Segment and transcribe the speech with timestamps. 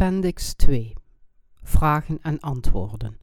[0.00, 0.92] Appendix 2
[1.62, 3.18] Vragen en antwoorden.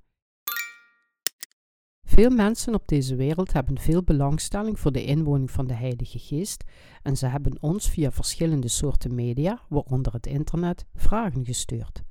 [2.03, 6.63] Veel mensen op deze wereld hebben veel belangstelling voor de inwoning van de Heilige Geest
[7.01, 12.03] en ze hebben ons via verschillende soorten media, waaronder het internet, vragen gestuurd.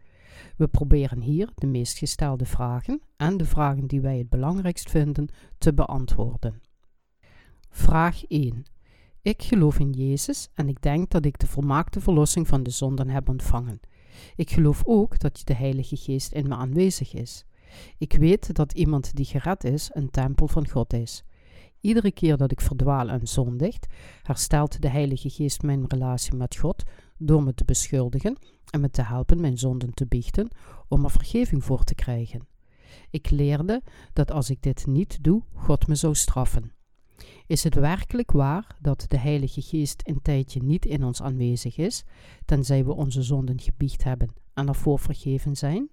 [0.57, 5.29] We proberen hier de meest gestelde vragen en de vragen die wij het belangrijkst vinden
[5.59, 6.63] te beantwoorden.
[7.71, 8.65] Vraag 1.
[9.23, 13.09] Ik geloof in Jezus en ik denk dat ik de volmaakte verlossing van de zonden
[13.09, 13.81] heb ontvangen.
[14.37, 17.45] Ik geloof ook dat de Heilige Geest in me aanwezig is.
[17.99, 21.25] Ik weet dat iemand die gered is een tempel van God is.
[21.81, 23.87] Iedere keer dat ik verdwaal en zondigt,
[24.23, 26.83] herstelt de Heilige Geest mijn relatie met God
[27.19, 28.37] door me te beschuldigen
[28.71, 30.49] en me te helpen mijn zonden te biechten
[30.89, 32.47] om er vergeving voor te krijgen.
[33.11, 36.76] Ik leerde dat als ik dit niet doe, God me zou straffen.
[37.47, 42.05] Is het werkelijk waar dat de Heilige Geest een tijdje niet in ons aanwezig is,
[42.45, 45.89] tenzij we onze zonden gebiecht hebben en ervoor vergeven zijn?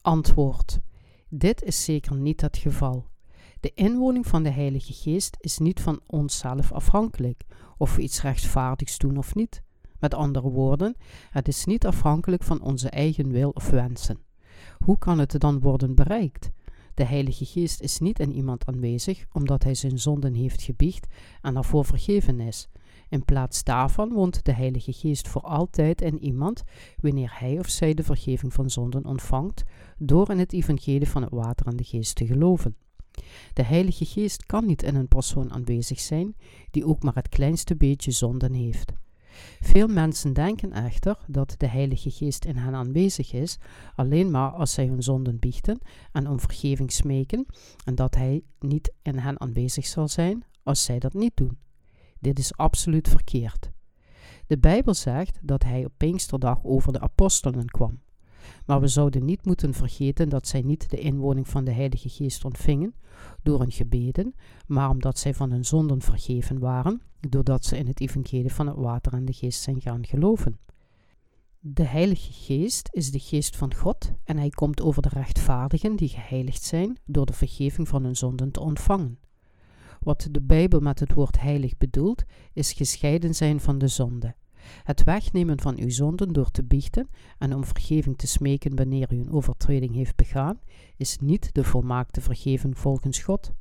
[0.00, 0.80] Antwoord:
[1.28, 3.06] Dit is zeker niet het geval.
[3.60, 7.42] De inwoning van de Heilige Geest is niet van onszelf afhankelijk,
[7.76, 9.62] of we iets rechtvaardigs doen of niet.
[9.98, 10.96] Met andere woorden,
[11.30, 14.18] het is niet afhankelijk van onze eigen wil of wensen.
[14.78, 16.50] Hoe kan het dan worden bereikt?
[16.98, 21.06] De Heilige Geest is niet in iemand aanwezig omdat hij zijn zonden heeft gebiecht
[21.42, 22.68] en ervoor vergeven is.
[23.08, 26.62] In plaats daarvan woont de Heilige Geest voor altijd in iemand
[27.00, 29.62] wanneer hij of zij de vergeving van zonden ontvangt
[29.98, 32.76] door in het evangelie van het water en de geest te geloven.
[33.52, 36.36] De Heilige Geest kan niet in een persoon aanwezig zijn
[36.70, 38.92] die ook maar het kleinste beetje zonden heeft.
[39.60, 43.58] Veel mensen denken echter dat de Heilige Geest in hen aanwezig is
[43.94, 45.78] alleen maar als zij hun zonden biechten
[46.12, 47.46] en om vergeving smeken,
[47.84, 51.58] en dat Hij niet in hen aanwezig zal zijn als zij dat niet doen.
[52.20, 53.70] Dit is absoluut verkeerd.
[54.46, 58.00] De Bijbel zegt dat Hij op Pinksterdag over de apostelen kwam.
[58.66, 62.44] Maar we zouden niet moeten vergeten dat zij niet de inwoning van de Heilige Geest
[62.44, 62.94] ontvingen
[63.42, 64.34] door hun gebeden,
[64.66, 68.76] maar omdat zij van hun zonden vergeven waren, doordat ze in het evangelie van het
[68.76, 70.58] water en de geest zijn gaan geloven.
[71.60, 76.08] De Heilige Geest is de geest van God en hij komt over de rechtvaardigen die
[76.08, 79.18] geheiligd zijn door de vergeving van hun zonden te ontvangen.
[80.00, 84.34] Wat de Bijbel met het woord heilig bedoelt, is gescheiden zijn van de zonde.
[84.82, 87.08] Het wegnemen van uw zonden door te biechten
[87.38, 90.60] en om vergeving te smeken wanneer u een overtreding heeft begaan,
[90.96, 93.52] is niet de volmaakte vergeving volgens God.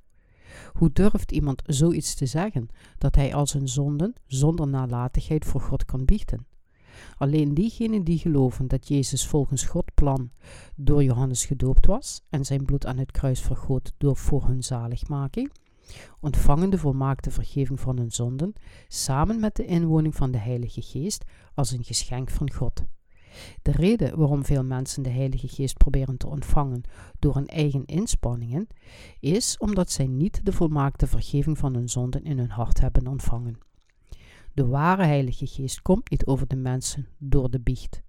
[0.73, 5.85] Hoe durft iemand zoiets te zeggen, dat hij al zijn zonden zonder nalatigheid voor God
[5.85, 6.45] kan biechten?
[7.17, 10.31] Alleen diegenen die geloven dat Jezus volgens God plan
[10.75, 15.51] door Johannes gedoopt was en zijn bloed aan het kruis vergoot door voor hun zaligmaking,
[16.19, 18.53] ontvangen de volmaakte vergeving van hun zonden,
[18.87, 22.83] samen met de inwoning van de Heilige Geest, als een geschenk van God.
[23.61, 26.83] De reden waarom veel mensen de Heilige Geest proberen te ontvangen
[27.19, 28.67] door hun eigen inspanningen,
[29.19, 33.57] is omdat zij niet de volmaakte vergeving van hun zonden in hun hart hebben ontvangen.
[34.53, 38.01] De ware Heilige Geest komt niet over de mensen door de biecht.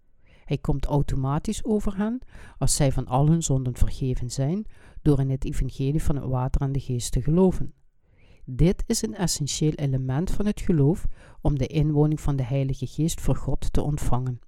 [0.45, 2.19] Hij komt automatisch over hen
[2.59, 4.67] als zij van al hun zonden vergeven zijn
[5.09, 7.73] door in het evangelie van het water en de geest te geloven.
[8.45, 11.07] Dit is een essentieel element van het geloof
[11.41, 14.39] om de inwoning van de Heilige Geest voor God te ontvangen.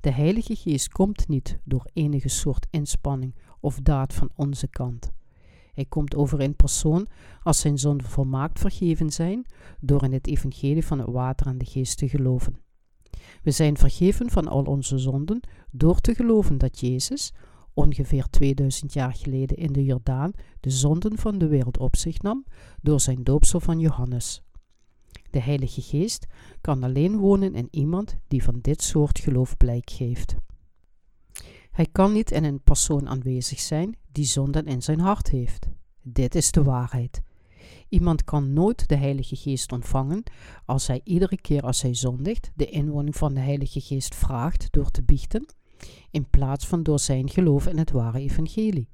[0.00, 5.12] De Heilige Geest komt niet door enige soort inspanning of daad van onze kant.
[5.72, 7.06] Hij komt over in persoon
[7.42, 9.46] als zijn zonden volmaakt vergeven zijn
[9.80, 12.60] door in het evangelie van het water en de geest te geloven.
[13.42, 15.40] We zijn vergeven van al onze zonden
[15.70, 17.32] door te geloven dat Jezus,
[17.76, 22.44] ongeveer 2000 jaar geleden in de Jordaan, de zonden van de wereld op zich nam
[22.82, 24.42] door zijn doopsel van Johannes.
[25.30, 26.26] De Heilige Geest
[26.60, 30.36] kan alleen wonen in iemand die van dit soort geloof blijk geeft.
[31.70, 35.68] Hij kan niet in een persoon aanwezig zijn die zonden in zijn hart heeft.
[36.02, 37.22] Dit is de waarheid.
[37.88, 40.22] Iemand kan nooit de Heilige Geest ontvangen
[40.64, 44.90] als hij iedere keer als hij zondigt de inwoning van de Heilige Geest vraagt door
[44.90, 45.46] te biechten,
[46.10, 48.88] in plaats van door zijn geloof in het ware evangelie.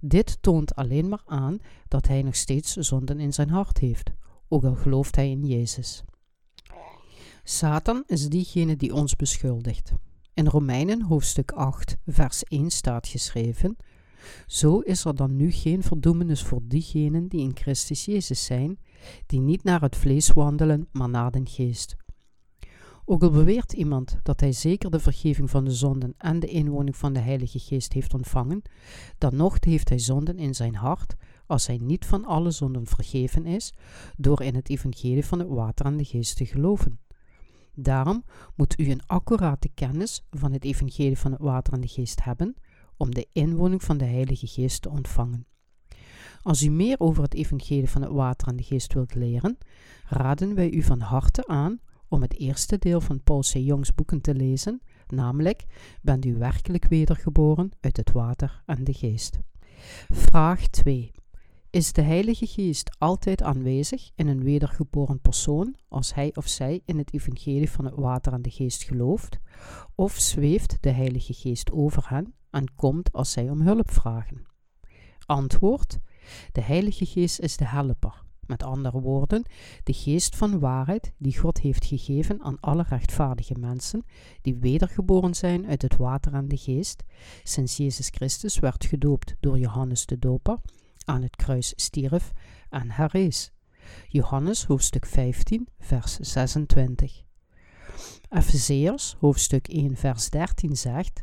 [0.00, 1.58] Dit toont alleen maar aan
[1.88, 4.10] dat hij nog steeds zonden in zijn hart heeft,
[4.48, 6.04] ook al gelooft hij in Jezus.
[7.44, 9.92] Satan is diegene die ons beschuldigt.
[10.34, 13.76] In Romeinen hoofdstuk 8, vers 1 staat geschreven:
[14.46, 18.78] Zo is er dan nu geen verdoemenis voor diegenen die in Christus Jezus zijn,
[19.26, 21.96] die niet naar het vlees wandelen, maar naar den geest.
[23.06, 26.96] Ook al beweert iemand dat hij zeker de vergeving van de zonden en de inwoning
[26.96, 28.62] van de Heilige Geest heeft ontvangen,
[29.18, 31.14] dan nog heeft hij zonden in zijn hart,
[31.46, 33.72] als hij niet van alle zonden vergeven is,
[34.16, 37.00] door in het evangelie van het water en de geest te geloven.
[37.74, 38.24] Daarom
[38.54, 42.54] moet u een accurate kennis van het evangelie van het water en de geest hebben
[42.96, 45.46] om de inwoning van de Heilige Geest te ontvangen.
[46.42, 49.58] Als u meer over het evangelie van het water en de geest wilt leren,
[50.08, 53.52] raden wij u van harte aan om het eerste deel van Paul C.
[53.52, 55.64] Jongs boeken te lezen, namelijk
[56.02, 59.38] Bent u werkelijk wedergeboren uit het water en de geest?
[60.08, 61.12] Vraag 2.
[61.70, 66.98] Is de Heilige Geest altijd aanwezig in een wedergeboren persoon als hij of zij in
[66.98, 69.38] het evangelie van het water en de geest gelooft?
[69.94, 74.46] Of zweeft de Heilige Geest over hen en komt als zij om hulp vragen?
[75.26, 75.98] Antwoord:
[76.52, 78.22] De Heilige Geest is de helper.
[78.46, 79.44] Met andere woorden,
[79.84, 84.04] de geest van waarheid die God heeft gegeven aan alle rechtvaardige mensen
[84.42, 87.02] die wedergeboren zijn uit het water en de geest,
[87.42, 90.58] sinds Jezus Christus werd gedoopt door Johannes de Doper,
[91.04, 92.32] aan het kruis stierf
[92.70, 93.52] en herrees.
[94.08, 97.22] Johannes hoofdstuk 15, vers 26.
[98.30, 101.22] Efezeërs hoofdstuk 1, vers 13 zegt: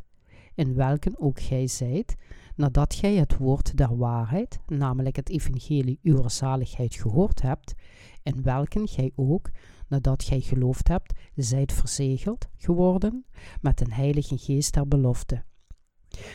[0.54, 2.14] In welken ook gij zijt,
[2.56, 7.74] nadat gij het woord der waarheid, namelijk het evangelie uw zaligheid gehoord hebt,
[8.22, 9.50] in welken gij ook,
[9.88, 13.24] nadat gij geloofd hebt, zijt verzegeld geworden
[13.60, 15.44] met een heilige geest der belofte.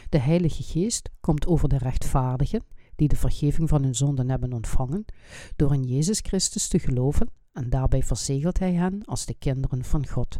[0.09, 2.63] De heilige geest komt over de rechtvaardigen,
[2.95, 5.05] die de vergeving van hun zonden hebben ontvangen,
[5.55, 10.07] door in Jezus Christus te geloven, en daarbij verzegelt hij hen als de kinderen van
[10.07, 10.39] God.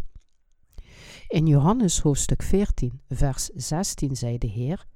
[1.28, 4.88] In Johannes hoofdstuk 14, vers 16 zei de Heer: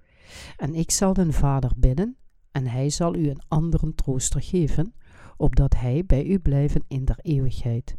[0.57, 2.17] en ik zal den Vader bidden,
[2.51, 4.93] en hij zal u een anderen trooster geven,
[5.37, 7.95] opdat hij bij u blijven in der eeuwigheid.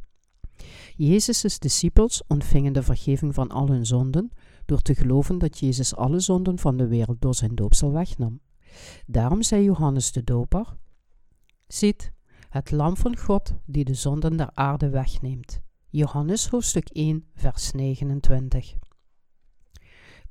[0.96, 4.30] Jezus' discipels ontvingen de vergeving van al hun zonden
[4.64, 8.40] door te geloven dat Jezus alle zonden van de wereld door zijn doopsel wegnam.
[9.06, 10.76] Daarom zei Johannes de Doper:
[11.66, 12.12] Ziet,
[12.48, 15.60] het lam van God die de zonden der aarde wegneemt.
[15.88, 18.74] Johannes hoofdstuk 1, vers 29.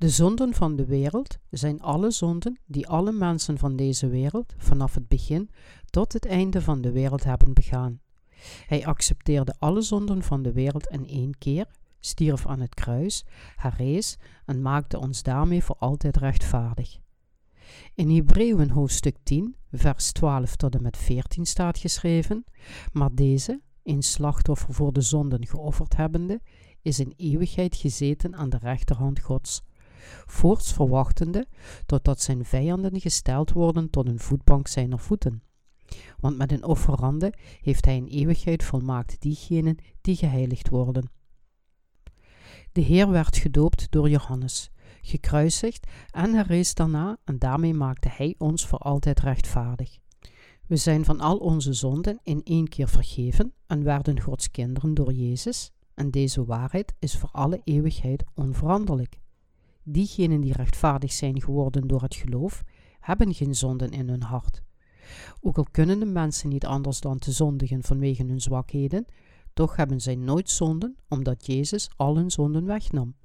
[0.01, 4.94] De zonden van de wereld zijn alle zonden die alle mensen van deze wereld vanaf
[4.94, 5.50] het begin
[5.89, 8.00] tot het einde van de wereld hebben begaan.
[8.65, 11.65] Hij accepteerde alle zonden van de wereld in één keer,
[12.00, 13.25] stierf aan het kruis,
[13.56, 16.97] herrees en maakte ons daarmee voor altijd rechtvaardig.
[17.95, 22.44] In Hebreeën hoofdstuk 10, vers 12 tot en met 14 staat geschreven:
[22.92, 26.42] Maar deze, een slachtoffer voor de zonden geofferd hebbende,
[26.81, 29.62] is in eeuwigheid gezeten aan de rechterhand Gods
[30.25, 31.48] voorts verwachtende
[31.86, 35.44] totdat zijn vijanden gesteld worden tot een voetbank zijner voeten.
[36.19, 41.09] Want met een offerande heeft hij in eeuwigheid volmaakt diegenen die geheiligd worden.
[42.71, 44.71] De Heer werd gedoopt door Johannes,
[45.01, 49.97] gekruisigd en herrees daarna en daarmee maakte hij ons voor altijd rechtvaardig.
[50.68, 55.13] We zijn van al onze zonden in één keer vergeven en werden Gods kinderen door
[55.13, 59.19] Jezus, en deze waarheid is voor alle eeuwigheid onveranderlijk.
[59.83, 62.63] Diegenen die rechtvaardig zijn geworden door het geloof,
[63.00, 64.63] hebben geen zonden in hun hart.
[65.42, 69.06] Ook al kunnen de mensen niet anders dan te zondigen vanwege hun zwakheden,
[69.54, 73.16] toch hebben zij nooit zonden, omdat Jezus al hun zonden wegnam.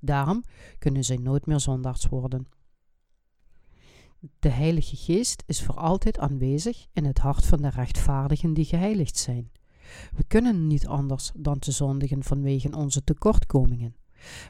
[0.00, 0.42] Daarom
[0.78, 2.46] kunnen zij nooit meer zondaars worden.
[4.38, 9.16] De Heilige Geest is voor altijd aanwezig in het hart van de rechtvaardigen die geheiligd
[9.16, 9.50] zijn.
[10.14, 13.94] We kunnen niet anders dan te zondigen vanwege onze tekortkomingen.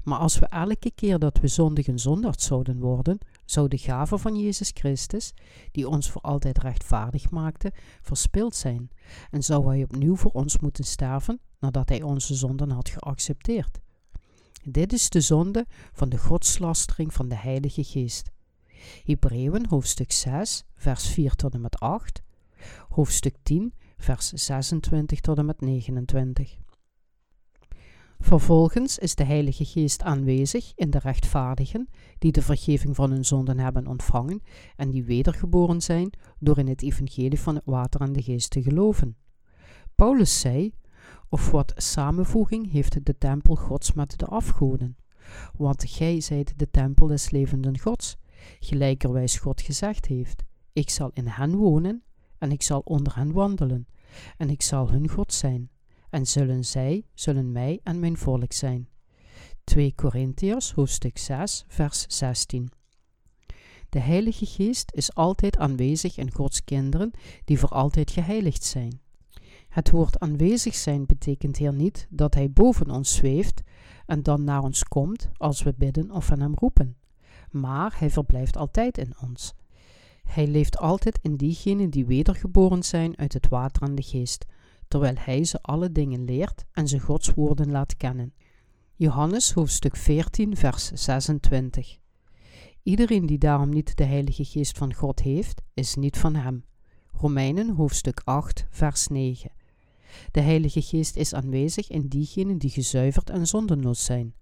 [0.04, 4.36] Maar als we elke keer dat we zondigen zondaard zouden worden, zou de gave van
[4.36, 5.34] Jezus Christus,
[5.72, 8.90] die ons voor altijd rechtvaardig maakte, verspild zijn
[9.30, 13.78] en zou hij opnieuw voor ons moeten sterven nadat hij onze zonden had geaccepteerd.
[14.64, 18.30] Dit is de zonde van de godslastering van de Heilige Geest.
[19.04, 22.22] Hebreeën hoofdstuk 6, vers 4 tot en met 8,
[22.88, 26.56] hoofdstuk 10, vers 26 tot en met 29.
[28.18, 33.58] Vervolgens is de Heilige Geest aanwezig in de rechtvaardigen die de vergeving van hun zonden
[33.58, 34.42] hebben ontvangen
[34.76, 38.62] en die wedergeboren zijn door in het evangelie van het water en de geest te
[38.62, 39.16] geloven.
[39.94, 40.72] Paulus zei,
[41.28, 44.96] of wat samenvoeging heeft de tempel gods met de afgoden?
[45.56, 48.16] Want gij zijt de tempel des levenden gods,
[48.60, 52.02] gelijkerwijs God gezegd heeft, ik zal in hen wonen
[52.38, 53.86] en ik zal onder hen wandelen
[54.36, 55.70] en ik zal hun God zijn
[56.10, 58.88] en zullen zij, zullen mij en mijn volk zijn.
[59.64, 62.70] 2 Korintiërs hoofdstuk 6 vers 16
[63.88, 67.10] De Heilige Geest is altijd aanwezig in Gods kinderen
[67.44, 69.00] die voor altijd geheiligd zijn.
[69.68, 73.62] Het woord aanwezig zijn betekent hier niet dat Hij boven ons zweeft
[74.06, 76.96] en dan naar ons komt als we bidden of aan Hem roepen,
[77.50, 79.54] maar Hij verblijft altijd in ons.
[80.22, 84.46] Hij leeft altijd in diegenen die wedergeboren zijn uit het water en de geest,
[84.88, 88.34] terwijl hij ze alle dingen leert en ze Gods woorden laat kennen.
[88.94, 91.98] Johannes hoofdstuk 14, vers 26.
[92.82, 96.64] Iedereen die daarom niet de Heilige Geest van God heeft, is niet van hem.
[97.12, 99.50] Romeinen hoofdstuk 8, vers 9.
[100.30, 104.34] De Heilige Geest is aanwezig in diegenen die gezuiverd en zondenloos zijn,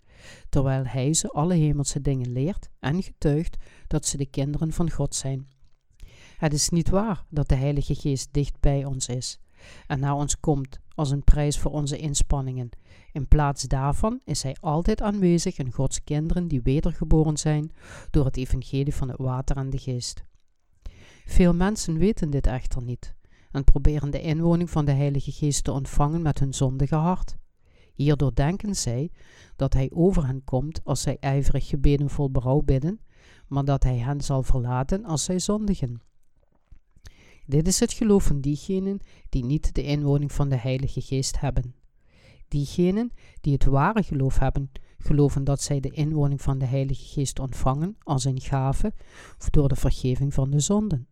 [0.48, 5.14] terwijl Hij ze alle hemelse dingen leert en getuigt dat ze de kinderen van God
[5.14, 5.48] zijn.
[6.36, 9.38] Het is niet waar dat de Heilige Geest dicht bij ons is
[9.86, 12.70] en naar ons komt als een prijs voor onze inspanningen.
[13.12, 17.72] In plaats daarvan is Hij altijd aanwezig in Gods kinderen die wedergeboren zijn
[18.10, 20.24] door het evangelie van het water en de geest.
[21.24, 23.14] Veel mensen weten dit echter niet
[23.50, 27.36] en proberen de inwoning van de Heilige Geest te ontvangen met hun zondige hart.
[27.94, 29.10] Hierdoor denken zij
[29.56, 33.00] dat Hij over hen komt als zij ijverig gebeden vol berouw bidden,
[33.48, 36.00] maar dat Hij hen zal verlaten als zij zondigen.
[37.46, 41.74] Dit is het geloof van diegenen die niet de inwoning van de Heilige Geest hebben.
[42.48, 47.38] Diegenen die het ware geloof hebben, geloven dat zij de inwoning van de Heilige Geest
[47.38, 48.92] ontvangen als een gave
[49.50, 51.08] door de vergeving van de zonden.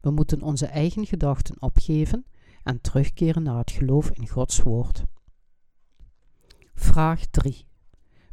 [0.00, 2.26] We moeten onze eigen gedachten opgeven
[2.62, 5.04] en terugkeren naar het geloof in Gods woord.
[6.74, 7.66] Vraag 3.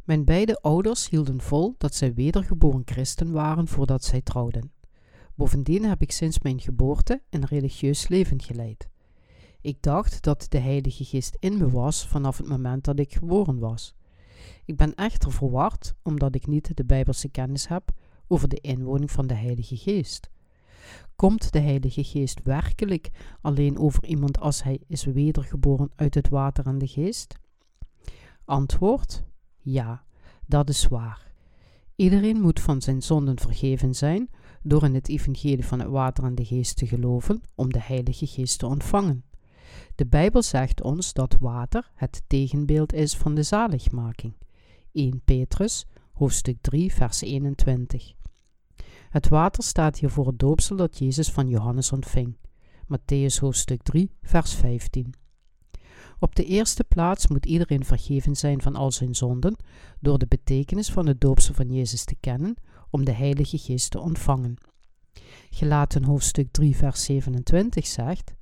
[0.04, 4.72] Mijn beide ouders hielden vol dat zij wedergeboren christen waren voordat zij trouwden.
[5.34, 8.88] Bovendien heb ik sinds mijn geboorte een religieus leven geleid.
[9.60, 13.58] Ik dacht dat de Heilige Geest in me was vanaf het moment dat ik geboren
[13.58, 13.94] was.
[14.64, 17.90] Ik ben echter verward omdat ik niet de Bijbelse kennis heb
[18.26, 20.30] over de inwoning van de Heilige Geest.
[21.16, 23.10] Komt de Heilige Geest werkelijk
[23.40, 27.34] alleen over iemand als hij is wedergeboren uit het water en de geest?
[28.44, 29.24] Antwoord:
[29.58, 30.04] Ja,
[30.46, 31.32] dat is waar.
[31.96, 34.30] Iedereen moet van zijn zonden vergeven zijn
[34.62, 38.26] door in het evangelie van het water en de geest te geloven om de Heilige
[38.26, 39.24] Geest te ontvangen.
[39.94, 44.34] De Bijbel zegt ons dat water het tegenbeeld is van de zaligmaking.
[44.92, 48.12] 1 Petrus, hoofdstuk 3, vers 21.
[49.10, 52.36] Het water staat hier voor het doopsel dat Jezus van Johannes ontving.
[52.84, 55.14] Matthäus hoofdstuk 3, vers 15.
[56.18, 59.56] Op de eerste plaats moet iedereen vergeven zijn van al zijn zonden
[60.00, 62.56] door de betekenis van het doopsel van Jezus te kennen
[62.92, 64.56] om de Heilige Geest te ontvangen.
[65.50, 68.34] Gelaten hoofdstuk 3, vers 27 zegt: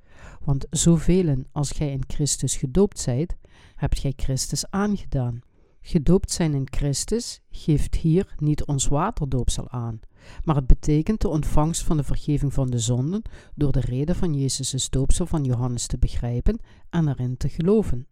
[0.43, 3.35] Want zoveel als gij in Christus gedoopt zijt,
[3.75, 5.41] hebt gij Christus aangedaan.
[5.81, 9.99] Gedoopt zijn in Christus geeft hier niet ons waterdoopsel aan,
[10.43, 13.21] maar het betekent de ontvangst van de vergeving van de zonden
[13.55, 18.07] door de reden van Jezus' doopsel van Johannes te begrijpen en erin te geloven.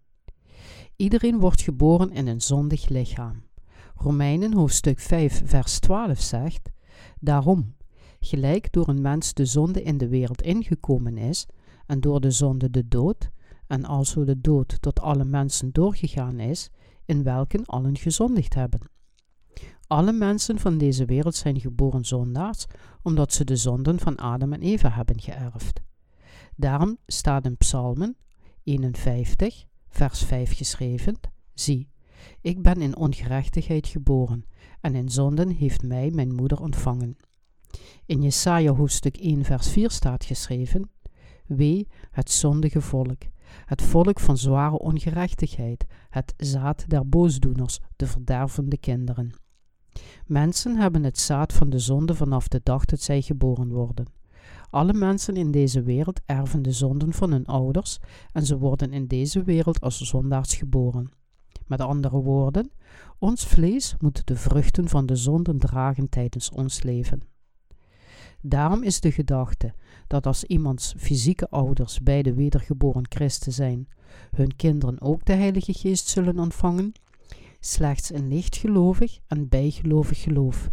[0.95, 3.43] Iedereen wordt geboren in een zondig lichaam.
[4.01, 6.69] Romeinen hoofdstuk 5 vers 12 zegt,
[7.19, 7.75] Daarom,
[8.19, 11.45] gelijk door een mens de zonde in de wereld ingekomen is,
[11.85, 13.29] en door de zonde de dood,
[13.67, 16.69] en alzo de dood tot alle mensen doorgegaan is,
[17.05, 18.79] in welken allen gezondigd hebben.
[19.87, 22.65] Alle mensen van deze wereld zijn geboren zondaars,
[23.01, 25.81] omdat ze de zonden van Adam en Eva hebben geërfd.
[26.55, 28.17] Daarom staat in Psalmen
[28.63, 31.19] 51, vers 5 geschreven:
[31.53, 31.89] Zie,
[32.41, 34.45] ik ben in ongerechtigheid geboren,
[34.81, 37.17] en in zonden heeft mij mijn moeder ontvangen.
[38.05, 40.89] In Jesaja hoofdstuk 1, vers 4 staat geschreven:
[41.45, 43.21] Wee het zondige volk,
[43.65, 49.33] het volk van zware ongerechtigheid, het zaad der boosdoeners, de verdervende kinderen.
[50.25, 54.05] Mensen hebben het zaad van de zonde vanaf de dag dat zij geboren worden.
[54.69, 57.97] Alle mensen in deze wereld erven de zonden van hun ouders
[58.31, 61.11] en ze worden in deze wereld als zondaars geboren.
[61.69, 62.71] Met andere woorden,
[63.19, 67.21] ons vlees moet de vruchten van de zonden dragen tijdens ons leven.
[68.41, 69.73] Daarom is de gedachte
[70.07, 73.87] dat als iemands fysieke ouders beide wedergeboren christen zijn,
[74.31, 76.91] hun kinderen ook de Heilige Geest zullen ontvangen,
[77.59, 80.71] slechts een lichtgelovig en bijgelovig geloof.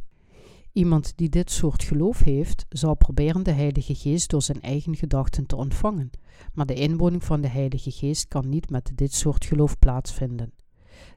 [0.72, 5.46] Iemand die dit soort geloof heeft, zal proberen de Heilige Geest door zijn eigen gedachten
[5.46, 6.10] te ontvangen,
[6.54, 10.52] maar de inwoning van de Heilige Geest kan niet met dit soort geloof plaatsvinden.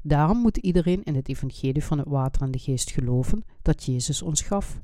[0.01, 4.21] Daarom moet iedereen in het evangelie van het water en de geest geloven dat Jezus
[4.21, 4.81] ons gaf.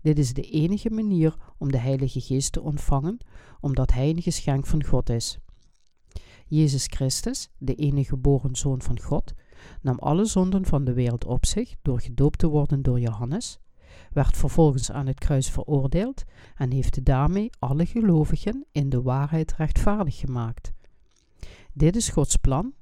[0.00, 3.18] Dit is de enige manier om de Heilige Geest te ontvangen,
[3.60, 5.38] omdat Hij een geschenk van God is.
[6.46, 9.32] Jezus Christus, de enige geboren Zoon van God,
[9.80, 13.58] nam alle zonden van de wereld op zich door gedoopt te worden door Johannes,
[14.12, 16.24] werd vervolgens aan het kruis veroordeeld
[16.56, 20.72] en heeft daarmee alle gelovigen in de waarheid rechtvaardig gemaakt.
[21.72, 22.72] Dit is Gods plan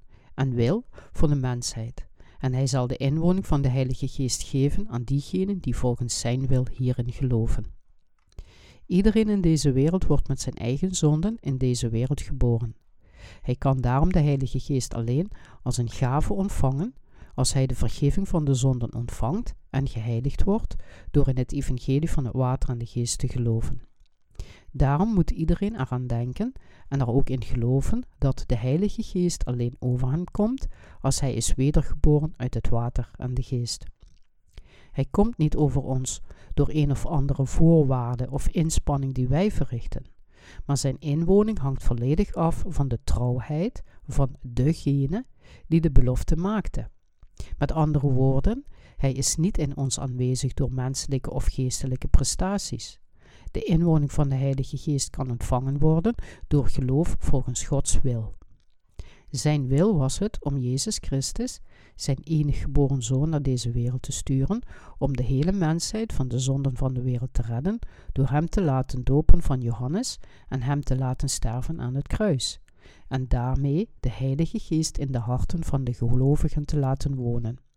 [0.41, 2.07] en wil voor de mensheid.
[2.39, 6.47] En hij zal de inwoning van de Heilige Geest geven aan diegenen die volgens zijn
[6.47, 7.65] wil hierin geloven.
[8.87, 12.77] Iedereen in deze wereld wordt met zijn eigen zonden in deze wereld geboren.
[13.41, 15.31] Hij kan daarom de Heilige Geest alleen
[15.63, 16.95] als een gave ontvangen
[17.35, 20.77] als hij de vergeving van de zonden ontvangt en geheiligd wordt
[21.11, 23.90] door in het evangelie van het water en de geest te geloven.
[24.73, 26.53] Daarom moet iedereen eraan denken
[26.89, 30.67] en er ook in geloven dat de Heilige Geest alleen over hem komt
[31.01, 33.85] als hij is wedergeboren uit het water en de geest.
[34.91, 36.23] Hij komt niet over ons
[36.55, 40.05] door een of andere voorwaarde of inspanning die wij verrichten,
[40.67, 45.27] maar zijn inwoning hangt volledig af van de trouwheid van degene
[45.67, 46.89] die de belofte maakte.
[47.59, 48.65] Met andere woorden,
[48.97, 53.00] hij is niet in ons aanwezig door menselijke of geestelijke prestaties.
[53.51, 56.15] De inwoning van de Heilige Geest kan ontvangen worden
[56.49, 58.39] door geloof volgens Gods wil.
[59.31, 61.61] Zijn wil was het om Jezus Christus,
[61.95, 64.63] zijn enig geboren zoon, naar deze wereld te sturen,
[64.99, 67.79] om de hele mensheid van de zonden van de wereld te redden,
[68.13, 72.61] door hem te laten dopen van Johannes en hem te laten sterven aan het kruis,
[73.09, 77.70] en daarmee de Heilige Geest in de harten van de gelovigen te laten wonen.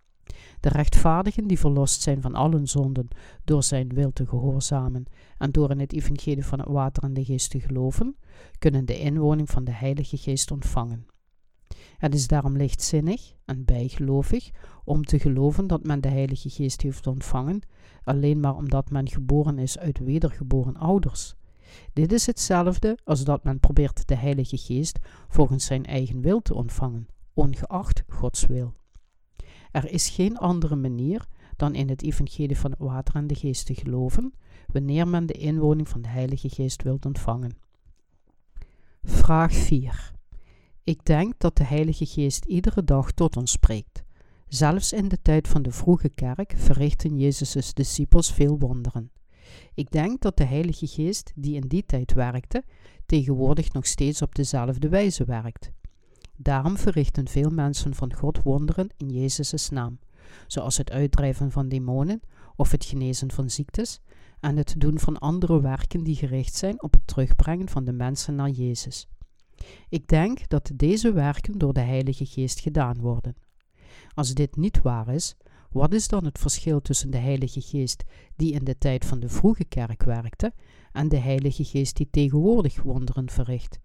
[0.60, 3.08] De rechtvaardigen die verlost zijn van al hun zonden
[3.44, 5.06] door zijn wil te gehoorzamen
[5.38, 8.16] en door in het evangelie van het water en de geest te geloven,
[8.60, 11.06] kunnen de inwoning van de Heilige Geest ontvangen.
[11.98, 14.52] Het is daarom lichtzinnig en bijgelovig
[14.84, 17.62] om te geloven dat men de Heilige Geest heeft ontvangen,
[18.04, 21.36] alleen maar omdat men geboren is uit wedergeboren ouders.
[21.94, 26.54] Dit is hetzelfde als dat men probeert de Heilige Geest volgens zijn eigen wil te
[26.54, 28.74] ontvangen, ongeacht Gods wil.
[29.74, 33.66] Er is geen andere manier dan in het evangelie van het water en de geest
[33.66, 34.34] te geloven,
[34.68, 37.58] wanneer men de inwoning van de Heilige Geest wilt ontvangen.
[39.04, 40.12] Vraag 4.
[40.84, 44.04] Ik denk dat de Heilige Geest iedere dag tot ons spreekt.
[44.48, 49.12] Zelfs in de tijd van de vroege kerk verrichten Jezus' discipels veel wonderen.
[49.74, 52.64] Ik denk dat de Heilige Geest, die in die tijd werkte,
[53.06, 55.72] tegenwoordig nog steeds op dezelfde wijze werkt.
[56.38, 60.00] Daarom verrichten veel mensen van God wonderen in Jezus' naam,
[60.48, 62.22] zoals het uitdrijven van demonen
[62.56, 64.02] of het genezen van ziektes
[64.40, 68.36] en het doen van andere werken die gericht zijn op het terugbrengen van de mensen
[68.36, 69.08] naar Jezus.
[69.90, 73.36] Ik denk dat deze werken door de Heilige Geest gedaan worden.
[74.14, 75.36] Als dit niet waar is,
[75.72, 78.04] wat is dan het verschil tussen de Heilige Geest
[78.36, 80.54] die in de tijd van de vroege kerk werkte
[80.92, 83.80] en de Heilige Geest die tegenwoordig wonderen verricht?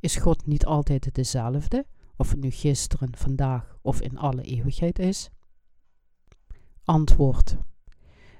[0.00, 5.30] Is God niet altijd dezelfde, of het nu gisteren, vandaag of in alle eeuwigheid is?
[6.84, 7.56] Antwoord.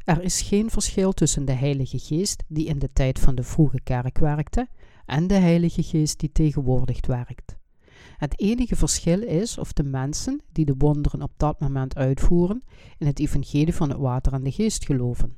[0.05, 3.81] Er is geen verschil tussen de Heilige Geest die in de tijd van de vroege
[3.81, 4.69] kerk werkte
[5.07, 7.59] en de Heilige Geest die tegenwoordig werkt.
[8.17, 12.63] Het enige verschil is of de mensen die de wonderen op dat moment uitvoeren
[12.99, 15.37] in het evangelie van het water en de geest geloven.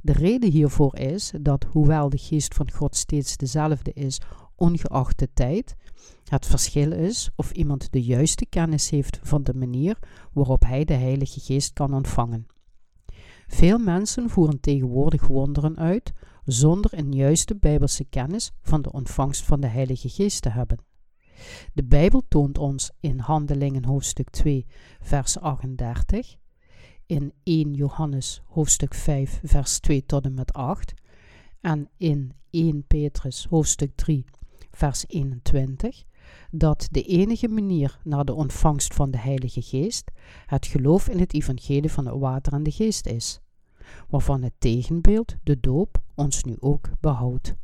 [0.00, 4.20] De reden hiervoor is dat hoewel de geest van God steeds dezelfde is,
[4.56, 5.76] ongeacht de tijd,
[6.24, 9.98] het verschil is of iemand de juiste kennis heeft van de manier
[10.32, 12.46] waarop hij de Heilige Geest kan ontvangen.
[13.46, 16.12] Veel mensen voeren tegenwoordig wonderen uit
[16.44, 20.78] zonder een juiste bijbelse kennis van de ontvangst van de Heilige Geest te hebben.
[21.72, 24.66] De Bijbel toont ons in Handelingen hoofdstuk 2,
[25.00, 26.36] vers 38,
[27.06, 30.94] in 1 Johannes hoofdstuk 5, vers 2 tot en met 8
[31.60, 34.24] en in 1 Petrus hoofdstuk 3,
[34.74, 36.04] vers 21,
[36.50, 40.10] dat de enige manier naar de ontvangst van de Heilige Geest
[40.46, 43.40] het geloof in het evangelie van het water en de geest is,
[44.08, 47.54] waarvan het tegenbeeld, de doop, ons nu ook behoudt.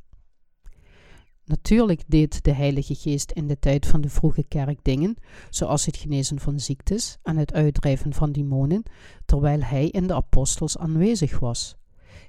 [1.44, 5.16] Natuurlijk deed de Heilige Geest in de tijd van de vroege kerk dingen,
[5.48, 8.82] zoals het genezen van ziektes en het uitdrijven van demonen,
[9.24, 11.76] terwijl hij in de apostels aanwezig was.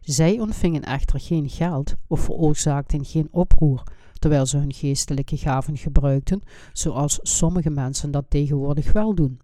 [0.01, 3.83] Zij ontvingen echter geen geld of veroorzaakten geen oproer,
[4.21, 6.41] terwijl ze hun geestelijke gaven gebruikten,
[6.73, 9.39] zoals sommige mensen dat tegenwoordig wel doen.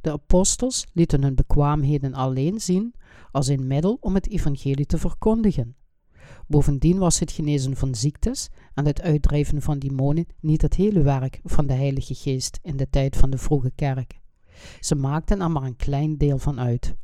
[0.00, 2.94] De apostels lieten hun bekwaamheden alleen zien
[3.30, 5.76] als een middel om het evangelie te verkondigen.
[6.46, 11.40] Bovendien was het genezen van ziektes en het uitdrijven van demonen niet het hele werk
[11.42, 14.20] van de Heilige Geest in de tijd van de vroege kerk.
[14.80, 16.94] Ze maakten er maar een klein deel van uit.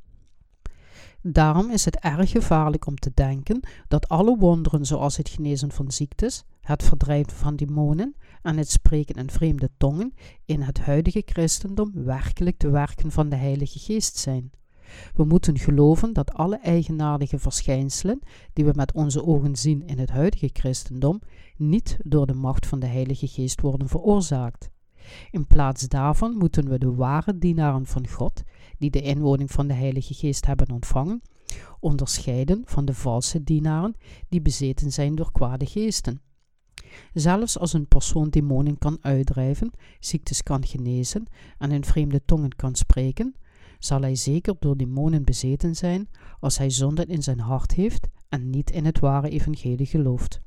[1.22, 5.90] Daarom is het erg gevaarlijk om te denken dat alle wonderen zoals het genezen van
[5.90, 11.90] ziektes, het verdrijven van demonen en het spreken in vreemde tongen in het huidige christendom
[11.94, 14.50] werkelijk de werken van de Heilige Geest zijn.
[15.14, 18.20] We moeten geloven dat alle eigenaardige verschijnselen
[18.52, 21.20] die we met onze ogen zien in het huidige christendom
[21.56, 24.70] niet door de macht van de Heilige Geest worden veroorzaakt.
[25.30, 28.42] In plaats daarvan moeten we de ware dienaren van God,
[28.80, 31.22] die de inwoning van de Heilige Geest hebben ontvangen,
[31.80, 33.96] onderscheiden van de valse dienaren
[34.28, 36.20] die bezeten zijn door kwade geesten.
[37.12, 41.26] Zelfs als een persoon demonen kan uitdrijven, ziektes kan genezen
[41.58, 43.34] en in vreemde tongen kan spreken,
[43.78, 46.08] zal hij zeker door demonen bezeten zijn
[46.40, 50.40] als hij zonde in zijn hart heeft en niet in het ware evangelie gelooft.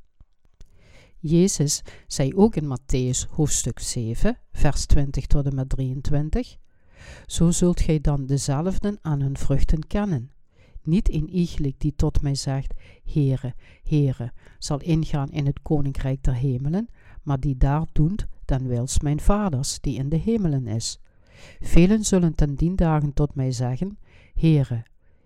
[1.19, 6.57] Jezus zei ook in Matthäus hoofdstuk 7, vers 20 tot en met 23:
[7.25, 10.31] Zo zult gij dan dezelfden aan hun vruchten kennen.
[10.83, 16.33] Niet een iegelijk die tot mij zegt: Heere, Heere, zal ingaan in het koninkrijk der
[16.33, 16.89] hemelen,
[17.21, 20.99] maar die daar doet dan wils mijn vaders die in de hemelen is.
[21.59, 23.97] Velen zullen ten dien dagen tot mij zeggen:
[24.33, 24.83] Heere,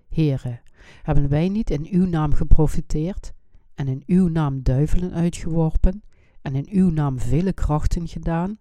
[0.09, 0.59] Heere,
[1.03, 3.33] hebben wij niet in uw naam geprofiteerd
[3.75, 6.03] en in uw naam duivelen uitgeworpen
[6.41, 8.59] en in uw naam vele krachten gedaan?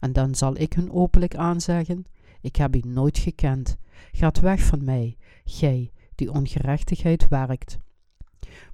[0.00, 2.04] En dan zal ik hun openlijk aanzeggen:
[2.40, 3.76] Ik heb u nooit gekend.
[4.12, 7.78] Gaat weg van mij, gij die ongerechtigheid werkt.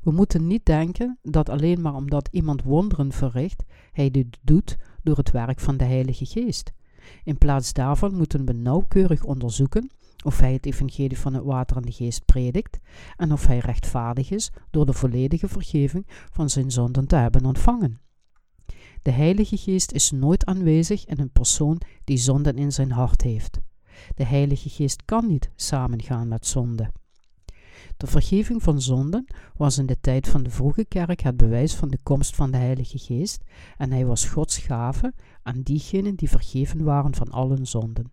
[0.01, 5.17] We moeten niet denken dat alleen maar omdat iemand wonderen verricht, hij dit doet door
[5.17, 6.73] het werk van de Heilige Geest.
[7.25, 9.91] In plaats daarvan moeten we nauwkeurig onderzoeken
[10.25, 12.79] of hij het evangelie van het water en de geest predikt
[13.17, 18.01] en of hij rechtvaardig is door de volledige vergeving van zijn zonden te hebben ontvangen.
[19.03, 23.61] De Heilige Geest is nooit aanwezig in een persoon die zonden in zijn hart heeft.
[24.15, 26.91] De Heilige Geest kan niet samengaan met zonde.
[27.97, 31.89] De vergeving van zonden was in de tijd van de vroege kerk het bewijs van
[31.89, 33.43] de komst van de Heilige Geest
[33.77, 38.13] en hij was Gods gave aan diegenen die vergeven waren van al hun zonden.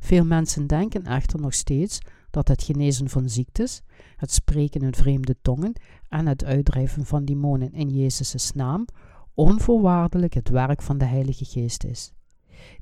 [0.00, 1.98] Veel mensen denken echter nog steeds
[2.30, 3.82] dat het genezen van ziektes,
[4.16, 8.84] het spreken in vreemde tongen en het uitdrijven van demonen in Jezus' naam
[9.38, 12.12] onvoorwaardelijk het werk van de Heilige Geest is.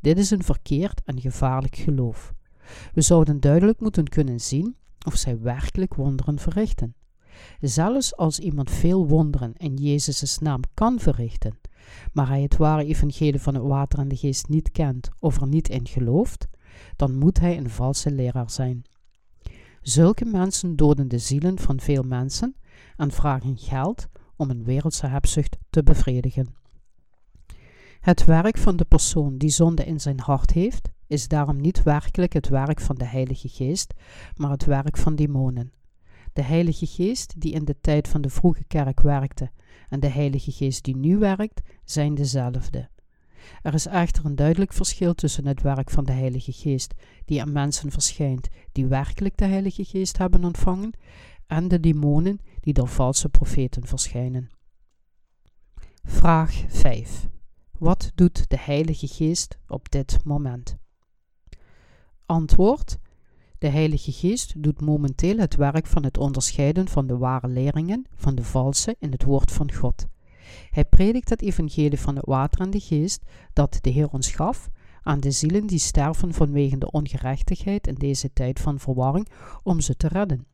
[0.00, 2.34] Dit is een verkeerd en gevaarlijk geloof.
[2.92, 6.94] We zouden duidelijk moeten kunnen zien of zij werkelijk wonderen verrichten.
[7.60, 11.58] Zelfs als iemand veel wonderen in Jezus' naam kan verrichten,
[12.12, 15.46] maar hij het ware evangelie van het water en de geest niet kent of er
[15.46, 16.48] niet in gelooft,
[16.96, 18.82] dan moet hij een valse leraar zijn.
[19.80, 22.56] Zulke mensen doden de zielen van veel mensen
[22.96, 26.54] en vragen geld om een wereldse hebzucht te bevredigen.
[28.00, 32.32] Het werk van de persoon die zonde in zijn hart heeft, is daarom niet werkelijk
[32.32, 33.94] het werk van de Heilige Geest,
[34.34, 35.72] maar het werk van demonen.
[36.32, 39.50] De Heilige Geest die in de tijd van de vroege kerk werkte
[39.88, 42.88] en de Heilige Geest die nu werkt, zijn dezelfde.
[43.62, 46.94] Er is echter een duidelijk verschil tussen het werk van de Heilige Geest,
[47.24, 50.92] die aan mensen verschijnt die werkelijk de Heilige Geest hebben ontvangen,
[51.46, 54.50] en de demonen die door valse profeten verschijnen.
[56.02, 57.28] Vraag 5.
[57.78, 60.76] Wat doet de Heilige Geest op dit moment?
[62.26, 62.98] Antwoord:
[63.58, 68.34] De Heilige Geest doet momenteel het werk van het onderscheiden van de ware leringen van
[68.34, 70.06] de valse in het woord van God.
[70.70, 74.68] Hij predikt het evangelie van het water en de geest dat de Heer ons gaf
[75.02, 79.28] aan de zielen die sterven vanwege de ongerechtigheid in deze tijd van verwarring
[79.62, 80.46] om ze te redden.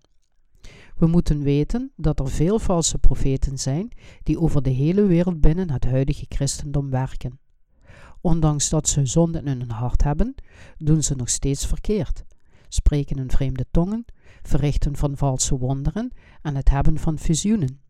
[1.03, 3.89] We moeten weten dat er veel valse profeten zijn
[4.23, 7.39] die over de hele wereld binnen het huidige christendom werken.
[8.21, 10.35] Ondanks dat ze zonde in hun hart hebben,
[10.77, 12.25] doen ze nog steeds verkeerd,
[12.69, 14.05] spreken in vreemde tongen,
[14.43, 16.13] verrichten van valse wonderen
[16.43, 17.81] en het hebben van visioenen.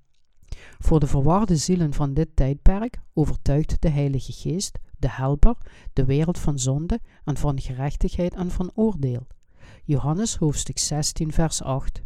[0.78, 5.56] Voor de verwarde zielen van dit tijdperk overtuigt de Heilige Geest, de Helper,
[5.92, 9.26] de wereld van zonde en van gerechtigheid en van oordeel.
[9.84, 12.02] Johannes hoofdstuk 16, vers 8.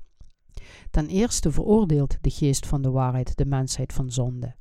[0.90, 4.54] Ten eerste veroordeelt de geest van de waarheid de mensheid van zonde.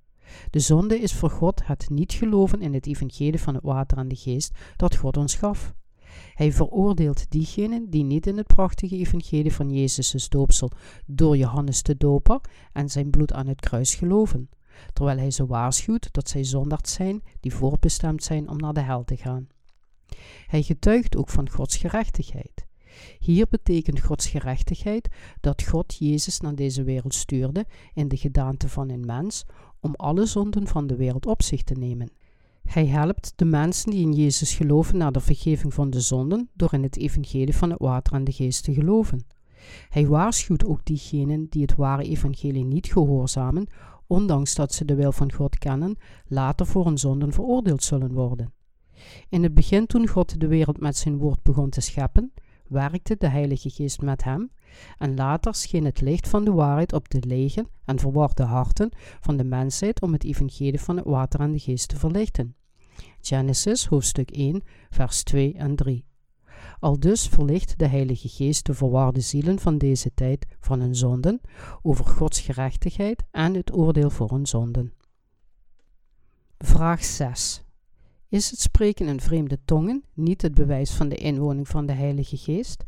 [0.49, 4.07] De zonde is voor God het niet geloven in het evangelie van het water en
[4.07, 5.73] de geest dat God ons gaf.
[6.33, 10.71] Hij veroordeelt diegenen die niet in het prachtige evangelie van Jezus' doopsel
[11.05, 12.41] door Johannes de Doper
[12.73, 14.49] en zijn bloed aan het kruis geloven,
[14.93, 19.03] terwijl hij ze waarschuwt dat zij zondaars zijn die voorbestemd zijn om naar de hel
[19.03, 19.47] te gaan.
[20.47, 22.64] Hij getuigt ook van Gods gerechtigheid.
[23.19, 25.07] Hier betekent Gods gerechtigheid
[25.41, 29.45] dat God Jezus naar deze wereld stuurde in de gedaante van een mens
[29.79, 32.11] om alle zonden van de wereld op zich te nemen.
[32.63, 36.73] Hij helpt de mensen die in Jezus geloven naar de vergeving van de zonden door
[36.73, 39.25] in het evangelie van het water en de geest te geloven.
[39.89, 43.67] Hij waarschuwt ook diegenen die het ware evangelie niet gehoorzamen,
[44.07, 48.53] ondanks dat ze de wil van God kennen, later voor hun zonden veroordeeld zullen worden.
[49.29, 52.33] In het begin toen God de wereld met zijn woord begon te scheppen,
[52.67, 54.51] werkte de Heilige Geest met hem,
[54.97, 59.37] en later scheen het licht van de waarheid op de lege en verwarde harten van
[59.37, 62.55] de mensheid om het evangelie van het water en de geest te verlichten.
[63.21, 66.05] Genesis hoofdstuk 1, vers 2 en 3.
[66.79, 71.41] Al dus verlicht de Heilige Geest de verwarde zielen van deze tijd van hun zonden,
[71.81, 74.93] over Gods gerechtigheid en het oordeel voor hun zonden.
[76.57, 77.64] Vraag 6.
[78.35, 82.37] Is het spreken in vreemde tongen niet het bewijs van de inwoning van de Heilige
[82.37, 82.85] Geest?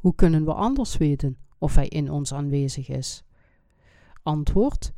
[0.00, 3.24] Hoe kunnen we anders weten of Hij in ons aanwezig is?
[4.22, 4.92] Antwoord: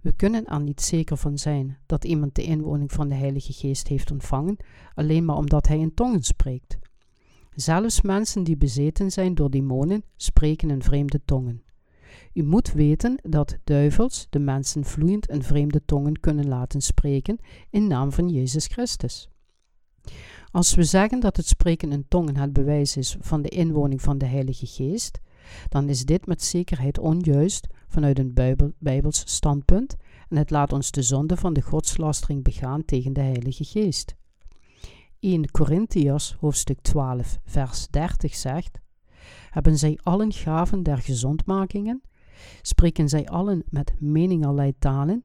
[0.00, 3.88] We kunnen er niet zeker van zijn dat iemand de inwoning van de Heilige Geest
[3.88, 4.56] heeft ontvangen,
[4.94, 6.78] alleen maar omdat hij in tongen spreekt.
[7.54, 11.62] Zelfs mensen die bezeten zijn door demonen spreken in vreemde tongen.
[12.32, 17.38] U moet weten dat duivels de mensen vloeiend in vreemde tongen kunnen laten spreken
[17.70, 19.28] in naam van Jezus Christus.
[20.50, 24.18] Als we zeggen dat het spreken in tongen het bewijs is van de inwoning van
[24.18, 25.20] de Heilige Geest,
[25.68, 29.96] dan is dit met zekerheid onjuist vanuit een Bijbel, Bijbels standpunt
[30.28, 34.14] en het laat ons de zonde van de godslastering begaan tegen de Heilige Geest.
[35.20, 38.78] 1 Corinthiërs hoofdstuk 12 vers 30 zegt
[39.50, 42.02] Hebben zij allen gaven der gezondmakingen?
[42.62, 45.24] Spreken zij allen met meningerlei talen?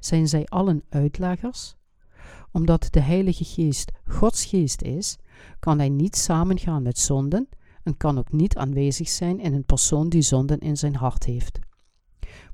[0.00, 1.77] Zijn zij allen uitleggers?
[2.52, 5.16] Omdat de Heilige Geest Gods geest is,
[5.60, 7.48] kan hij niet samengaan met zonden
[7.82, 11.58] en kan ook niet aanwezig zijn in een persoon die zonden in zijn hart heeft.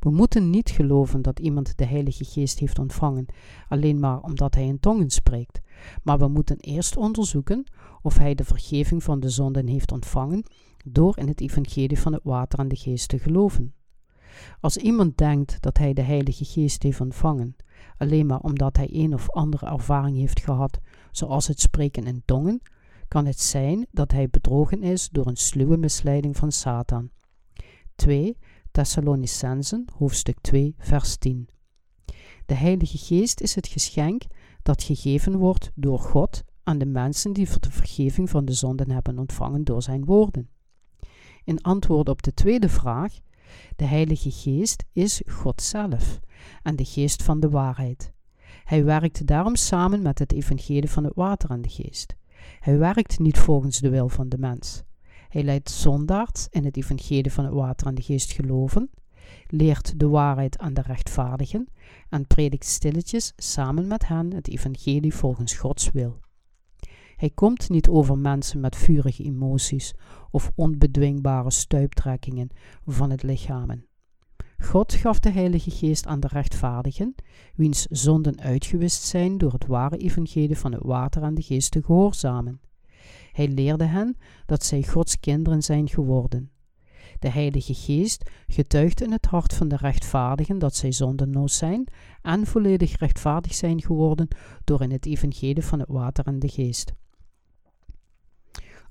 [0.00, 3.26] We moeten niet geloven dat iemand de Heilige Geest heeft ontvangen,
[3.68, 5.60] alleen maar omdat hij in tongen spreekt,
[6.02, 7.64] maar we moeten eerst onderzoeken
[8.02, 10.44] of hij de vergeving van de zonden heeft ontvangen
[10.84, 13.74] door in het evangelie van het water en de geest te geloven.
[14.60, 17.56] Als iemand denkt dat hij de Heilige Geest heeft ontvangen,
[17.96, 22.60] alleen maar omdat hij een of andere ervaring heeft gehad, zoals het spreken in tongen,
[23.08, 27.10] kan het zijn dat hij bedrogen is door een sluwe misleiding van Satan.
[27.94, 28.36] 2
[28.70, 31.48] Thessalonicensen, hoofdstuk 2, vers 10.
[32.46, 34.22] De Heilige Geest is het geschenk
[34.62, 39.18] dat gegeven wordt door God aan de mensen die de vergeving van de zonden hebben
[39.18, 40.48] ontvangen door zijn woorden.
[41.44, 43.18] In antwoord op de tweede vraag,
[43.76, 46.20] de Heilige Geest is God zelf
[46.62, 48.12] en de Geest van de waarheid.
[48.64, 52.16] Hij werkt daarom samen met het evangelie van het water en de geest.
[52.60, 54.82] Hij werkt niet volgens de wil van de mens.
[55.28, 58.90] Hij leidt zondaards in het evangelie van het water en de geest geloven,
[59.46, 61.68] leert de waarheid aan de rechtvaardigen
[62.08, 66.23] en predikt stilletjes samen met hen het evangelie volgens Gods wil.
[67.24, 69.94] Hij komt niet over mensen met vurige emoties
[70.30, 72.48] of onbedwingbare stuiptrekkingen
[72.86, 73.86] van het lichamen.
[74.58, 77.14] God gaf de Heilige Geest aan de rechtvaardigen,
[77.54, 81.82] wiens zonden uitgewist zijn door het ware evangelie van het water en de geest te
[81.82, 82.60] gehoorzamen.
[83.32, 86.50] Hij leerde hen dat zij Gods kinderen zijn geworden.
[87.18, 91.86] De Heilige Geest getuigt in het hart van de rechtvaardigen dat zij zondenloos zijn
[92.22, 94.28] en volledig rechtvaardig zijn geworden
[94.64, 96.94] door in het evangelie van het water en de geest.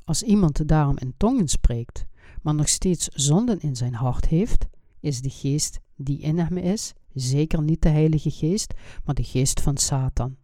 [0.06, 2.06] Als iemand daarom in tongen spreekt,
[2.42, 4.68] maar nog steeds zonden in zijn hart heeft,
[5.00, 8.74] is de geest die in hem is zeker niet de Heilige Geest,
[9.06, 10.38] maar de geest van Satan.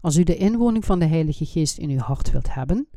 [0.00, 2.88] Als u de inwoning van de Heilige Geest in uw hart wilt hebben,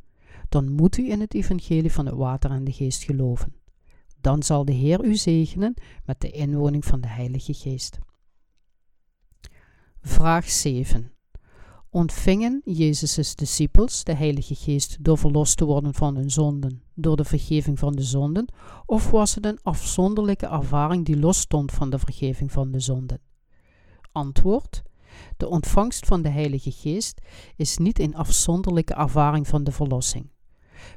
[0.50, 3.54] dan moet u in het evangelie van het water en de geest geloven.
[4.22, 5.74] Dan zal de Heer u zegenen
[6.06, 8.00] met de inwoning van de Heilige Geest.
[10.02, 11.12] Vraag 7.
[11.92, 17.24] Ontvingen Jezus' discipels de Heilige Geest door verlost te worden van hun zonden, door de
[17.24, 18.54] vergeving van de zonden,
[18.86, 23.22] of was het een afzonderlijke ervaring die losstond van de vergeving van de zonden?
[24.12, 24.82] Antwoord:
[25.38, 27.22] De ontvangst van de Heilige Geest
[27.56, 30.30] is niet een afzonderlijke ervaring van de verlossing.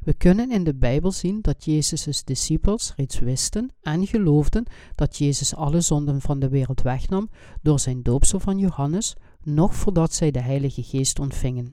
[0.02, 5.54] We kunnen in de Bijbel zien dat Jezus' discipels reeds wisten en geloofden dat Jezus
[5.54, 7.30] alle zonden van de wereld wegnam
[7.62, 11.72] door zijn doopsel van Johannes, nog voordat zij de Heilige Geest ontvingen.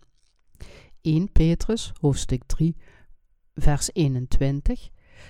[1.01, 2.75] 1 Petrus, hoofdstuk 3,
[3.53, 4.89] vers 21.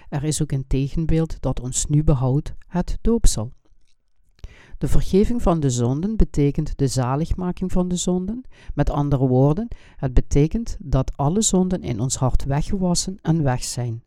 [0.10, 3.52] Er is ook een tegenbeeld dat ons nu behoudt, het doopsel.
[4.78, 8.42] De vergeving van de zonden betekent de zaligmaking van de zonden.
[8.74, 14.04] Met andere woorden, het betekent dat alle zonden in ons hart weggewassen en weg zijn.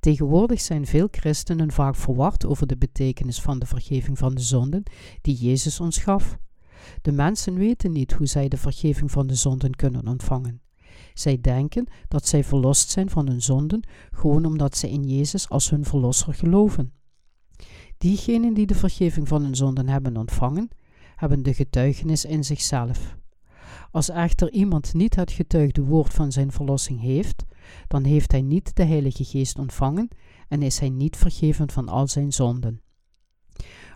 [0.00, 4.82] Tegenwoordig zijn veel christenen vaak verward over de betekenis van de vergeving van de zonden
[5.20, 6.38] die Jezus ons gaf.
[7.02, 10.60] De mensen weten niet hoe zij de vergeving van de zonden kunnen ontvangen.
[11.14, 15.70] Zij denken dat zij verlost zijn van hun zonden gewoon omdat zij in Jezus als
[15.70, 16.92] hun verlosser geloven.
[17.98, 20.68] Diegenen die de vergeving van hun zonden hebben ontvangen,
[21.16, 23.16] hebben de getuigenis in zichzelf.
[23.90, 27.44] Als echter iemand niet het getuigde woord van zijn verlossing heeft,
[27.88, 30.08] dan heeft hij niet de Heilige Geest ontvangen
[30.48, 32.80] en is hij niet vergeven van al zijn zonden.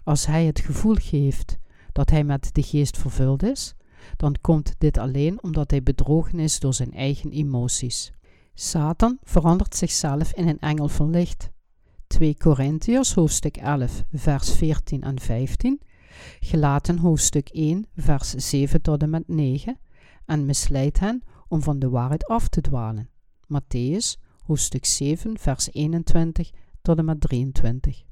[0.04, 1.58] Als hij het gevoel geeft
[1.96, 3.74] dat hij met de Geest vervuld is,
[4.16, 8.12] dan komt dit alleen omdat hij bedrogen is door zijn eigen emoties.
[8.54, 11.50] Satan verandert zichzelf in een engel van licht.
[12.06, 15.80] 2 Korintiërs hoofdstuk 11 vers 14 en 15
[16.40, 19.78] Gelaten hoofdstuk 1, vers 7 tot en met 9,
[20.24, 23.10] en misleidt hen om van de waarheid af te dwalen.
[23.46, 26.50] Matthäus, hoofdstuk 7, vers 21
[26.82, 28.04] tot en met 23.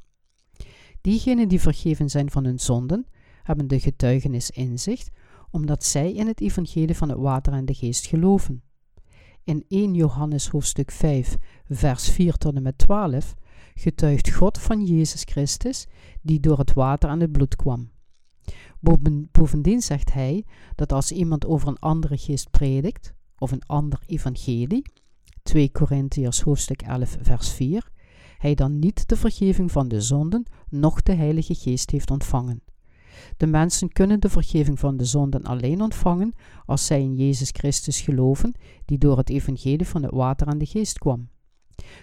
[1.01, 3.07] Diegenen die vergeven zijn van hun zonden,
[3.45, 5.11] hebben de getuigenis inzicht,
[5.51, 8.63] omdat zij in het evangelie van het water en de geest geloven.
[9.45, 11.37] In 1 Johannes hoofdstuk 5,
[11.69, 13.35] vers 4 tot en met 12
[13.75, 15.87] getuigt God van Jezus Christus,
[16.23, 17.91] die door het water en het bloed kwam.
[19.33, 24.83] Bovendien zegt hij dat als iemand over een andere geest predikt, of een ander evangelie,
[25.43, 27.91] 2 Korintiërs hoofdstuk 11 vers 4,
[28.39, 32.63] hij dan niet de vergeving van de zonden, noch de Heilige Geest heeft ontvangen.
[33.37, 36.35] De mensen kunnen de vergeving van de zonden alleen ontvangen
[36.67, 40.67] als zij in Jezus Christus geloven, die door het evangelie van het water en de
[40.67, 41.29] geest kwam.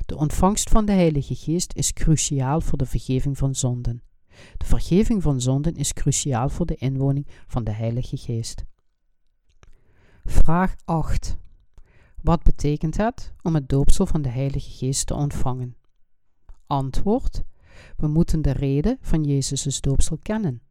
[0.06, 4.02] De ontvangst van de Heilige Geest is cruciaal voor de vergeving van zonden.
[4.58, 8.64] De vergeving van zonden is cruciaal voor de inwoning van de Heilige Geest.
[10.24, 11.38] Vraag 8.
[12.22, 15.76] Wat betekent het om het doopsel van de Heilige Geest te ontvangen?
[16.68, 17.44] Antwoord:
[17.98, 20.62] We moeten de reden van Jezus' doopsel kennen.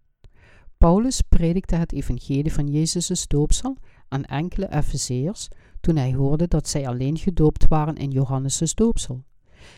[0.80, 3.76] Paulus predikte het evangelie van Jezus' doopsel
[4.08, 5.48] aan enkele Efezeërs
[5.80, 9.24] toen hij hoorde dat zij alleen gedoopt waren in Johannes' doopsel.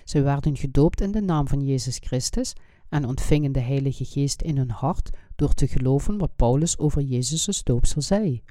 [0.05, 2.53] Zij werden gedoopt in de naam van Jezus Christus
[2.89, 7.63] en ontvingen de Heilige Geest in hun hart door te geloven wat Paulus over Jezus'
[7.63, 8.43] doopsel zei.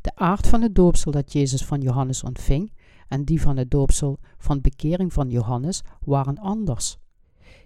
[0.00, 2.72] De aard van het doopsel dat Jezus van Johannes ontving
[3.08, 6.98] en die van het doopsel van bekering van Johannes waren anders.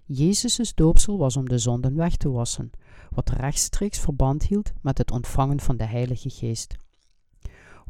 [0.04, 2.70] Jezus' doopsel was om de zonden weg te wassen,
[3.10, 6.76] wat rechtstreeks verband hield met het ontvangen van de Heilige Geest.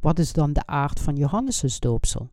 [0.01, 2.31] Wat is dan de aard van Johannes' doopsel?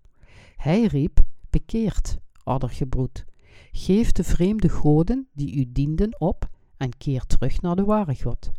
[0.56, 1.20] Hij riep:
[1.50, 3.26] Bekeert, addergebroed.
[3.72, 8.52] Geef de vreemde goden die u dienden op en keer terug naar de ware God.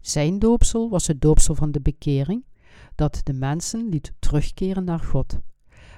[0.00, 2.44] Zijn doopsel was het doopsel van de bekering,
[2.94, 5.38] dat de mensen liet terugkeren naar God.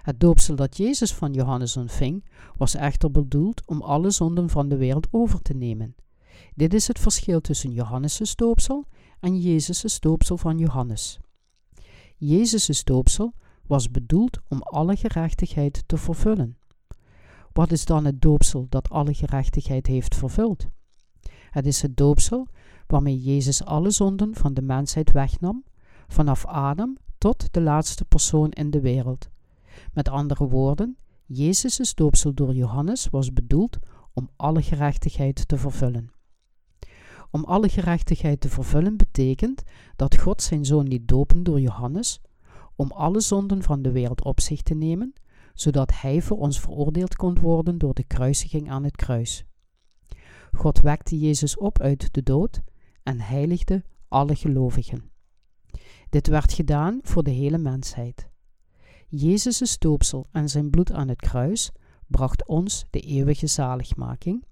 [0.03, 2.25] Het doopsel dat Jezus van Johannes ontving,
[2.57, 5.95] was echter bedoeld om alle zonden van de wereld over te nemen.
[6.55, 8.85] Dit is het verschil tussen Johannes' doopsel
[9.21, 11.19] en Jezus' doopsel van Johannes.
[12.17, 13.35] Jezus' doopsel
[13.67, 16.57] was bedoeld om alle gerechtigheid te vervullen.
[17.53, 20.67] Wat is dan het doopsel dat alle gerechtigheid heeft vervuld?
[21.51, 22.47] Het is het doopsel
[22.87, 25.65] waarmee Jezus alle zonden van de mensheid wegnam,
[26.09, 29.29] vanaf Adam tot de laatste persoon in de wereld.
[29.93, 30.97] Met andere woorden,
[31.27, 33.79] Jezus' doopsel door Johannes was bedoeld
[34.13, 36.11] om alle gerechtigheid te vervullen.
[37.31, 39.63] Om alle gerechtigheid te vervullen betekent
[39.97, 42.21] dat God zijn zoon liet dopen door Johannes,
[42.77, 45.13] om alle zonden van de wereld op zich te nemen,
[45.55, 49.45] zodat hij voor ons veroordeeld kon worden door de kruisiging aan het kruis.
[50.53, 52.61] God wekte Jezus op uit de dood
[53.03, 55.11] en heiligde alle gelovigen.
[56.11, 58.29] Dit werd gedaan voor de hele mensheid.
[59.09, 61.71] Jezus' doopsel en zijn bloed aan het kruis
[62.07, 64.45] bracht ons de eeuwige zaligmaking,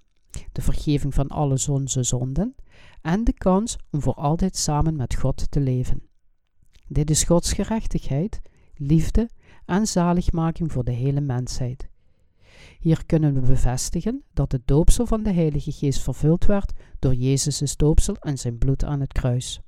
[0.53, 2.55] de vergeving van alle onze zonden
[3.03, 6.03] en de kans om voor altijd samen met God te leven.
[6.88, 8.40] Dit is Gods gerechtigheid,
[8.75, 9.29] liefde
[9.64, 11.88] en zaligmaking voor de hele mensheid.
[12.79, 17.77] Hier kunnen we bevestigen dat het doopsel van de Heilige Geest vervuld werd door Jezus'
[17.77, 19.61] doopsel en zijn bloed aan het kruis.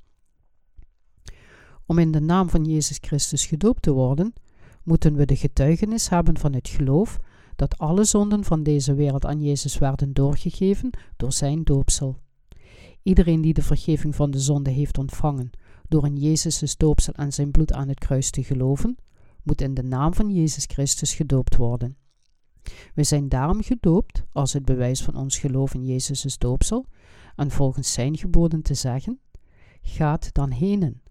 [1.86, 4.32] Om in de naam van Jezus Christus gedoopt te worden,
[4.82, 7.18] moeten we de getuigenis hebben van het geloof
[7.58, 12.18] dat alle zonden van deze wereld aan Jezus werden doorgegeven door zijn doopsel.
[13.02, 15.50] Iedereen die de vergeving van de zonde heeft ontvangen
[15.88, 18.96] door in Jezus' doopsel en zijn bloed aan het kruis te geloven,
[19.42, 21.96] moet in de naam van Jezus Christus gedoopt worden.
[22.94, 26.86] We zijn daarom gedoopt als het bewijs van ons geloof in Jezus' doopsel
[27.36, 29.20] en volgens zijn geboden te zeggen:
[29.82, 31.02] Gaat dan henen,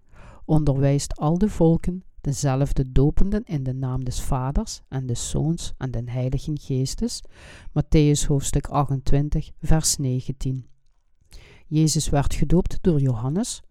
[0.44, 5.90] onderwijst al de volken dezelfde dopenden in de naam des Vaders en des Zoons en
[5.90, 7.22] den Heiligen Geestes.
[7.68, 10.66] Matthäus hoofdstuk 28, vers 19.
[11.66, 13.62] Jezus werd gedoopt door Johannes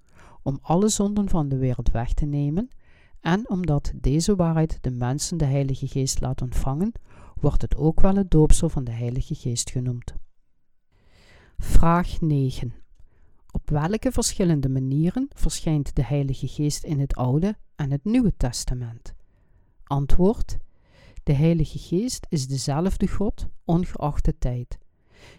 [0.43, 2.69] om alle zonden van de wereld weg te nemen
[3.19, 6.91] en omdat deze waarheid de mensen de Heilige Geest laat ontvangen,
[7.39, 10.15] wordt het ook wel het doopsel van de Heilige Geest genoemd.
[11.57, 12.74] Vraag 9.
[13.58, 19.14] Op welke verschillende manieren verschijnt de Heilige Geest in het Oude en het Nieuwe Testament?
[19.84, 20.58] Antwoord:
[21.24, 24.78] De Heilige Geest is dezelfde God, ongeacht de tijd.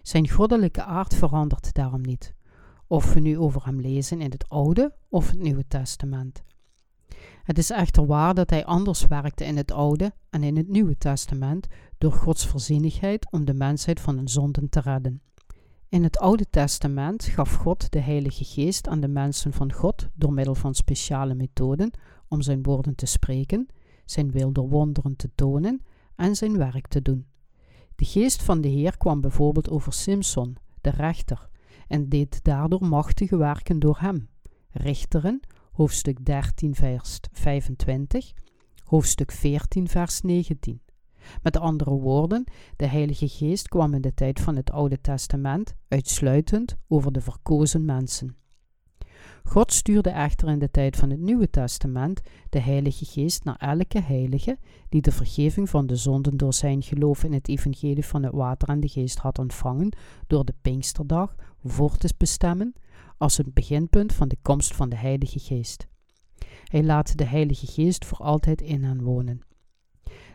[0.02, 2.34] Zijn goddelijke aard verandert daarom niet,
[2.86, 6.42] of we nu over hem lezen in het Oude of het Nieuwe Testament.
[7.42, 10.98] Het is echter waar dat hij anders werkte in het Oude en in het Nieuwe
[10.98, 11.66] Testament
[11.98, 15.22] door Gods voorzienigheid om de mensheid van hun zonden te redden.
[15.90, 20.32] In het Oude Testament gaf God de Heilige Geest aan de mensen van God door
[20.32, 21.90] middel van speciale methoden
[22.28, 23.66] om zijn woorden te spreken,
[24.04, 25.82] zijn wil door wonderen te tonen
[26.16, 27.26] en zijn werk te doen.
[27.94, 31.48] De geest van de Heer kwam bijvoorbeeld over Simson, de rechter,
[31.86, 34.28] en deed daardoor machtige werken door hem.
[34.70, 35.40] Richteren,
[35.72, 38.32] hoofdstuk 13, vers 25,
[38.84, 40.80] hoofdstuk 14, vers 19.
[41.42, 42.44] Met andere woorden,
[42.76, 47.84] de Heilige Geest kwam in de tijd van het Oude Testament uitsluitend over de verkozen
[47.84, 48.36] mensen.
[49.44, 52.20] God stuurde echter in de tijd van het Nieuwe Testament
[52.50, 54.58] de Heilige Geest naar elke heilige
[54.88, 58.68] die de vergeving van de zonden door zijn geloof in het evangelie van het water
[58.68, 62.74] en de geest had ontvangen door de Pinksterdag voor te bestemmen
[63.18, 65.86] als het beginpunt van de komst van de Heilige Geest.
[66.64, 69.47] Hij laat de Heilige Geest voor altijd in hen wonen.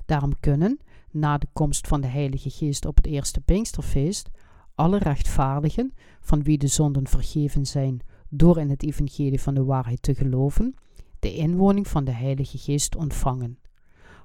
[0.05, 0.79] Daarom kunnen,
[1.11, 4.29] na de komst van de Heilige Geest op het eerste Pinksterfeest,
[4.75, 7.99] alle rechtvaardigen, van wie de zonden vergeven zijn
[8.29, 10.75] door in het evangelie van de waarheid te geloven,
[11.19, 13.57] de inwoning van de Heilige Geest ontvangen.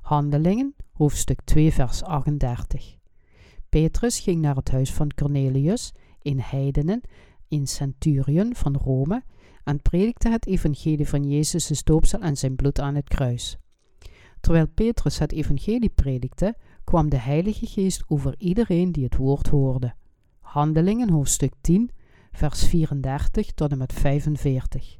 [0.02, 2.96] Handelingen, hoofdstuk 2, vers 38.
[3.68, 7.00] Petrus ging naar het huis van Cornelius, een heidenen,
[7.48, 9.22] een centurion van Rome,
[9.64, 13.58] en predikte het evangelie van Jezus' doopsel en zijn bloed aan het kruis.
[14.40, 19.94] Terwijl Petrus het evangelie predikte, kwam de Heilige Geest over iedereen die het woord hoorde.
[20.40, 21.90] Handelingen hoofdstuk 10,
[22.32, 24.96] vers 34 tot en met 45.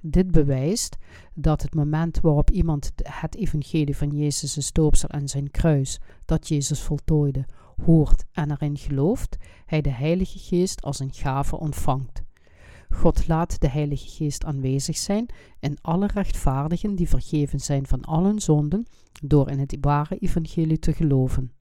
[0.00, 0.96] Dit bewijst
[1.34, 6.80] dat het moment waarop iemand het evangelie van Jezus' doopsel en zijn kruis, dat Jezus
[6.80, 7.46] voltooide,
[7.84, 9.36] hoort en erin gelooft,
[9.66, 12.22] hij de Heilige Geest als een gave ontvangt.
[12.90, 15.26] God laat de Heilige Geest aanwezig zijn
[15.60, 18.86] in alle rechtvaardigen die vergeven zijn van allen zonden
[19.22, 21.52] door in het ware evangelie te geloven.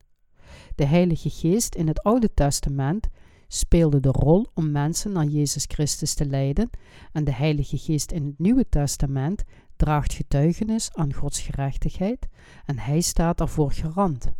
[0.75, 3.07] De Heilige Geest in het Oude Testament
[3.47, 6.69] speelde de rol om mensen naar Jezus Christus te leiden
[7.11, 9.43] en de Heilige Geest in het Nieuwe Testament
[9.75, 12.27] draagt getuigenis aan Gods gerechtigheid
[12.65, 14.31] en hij staat daarvoor garant.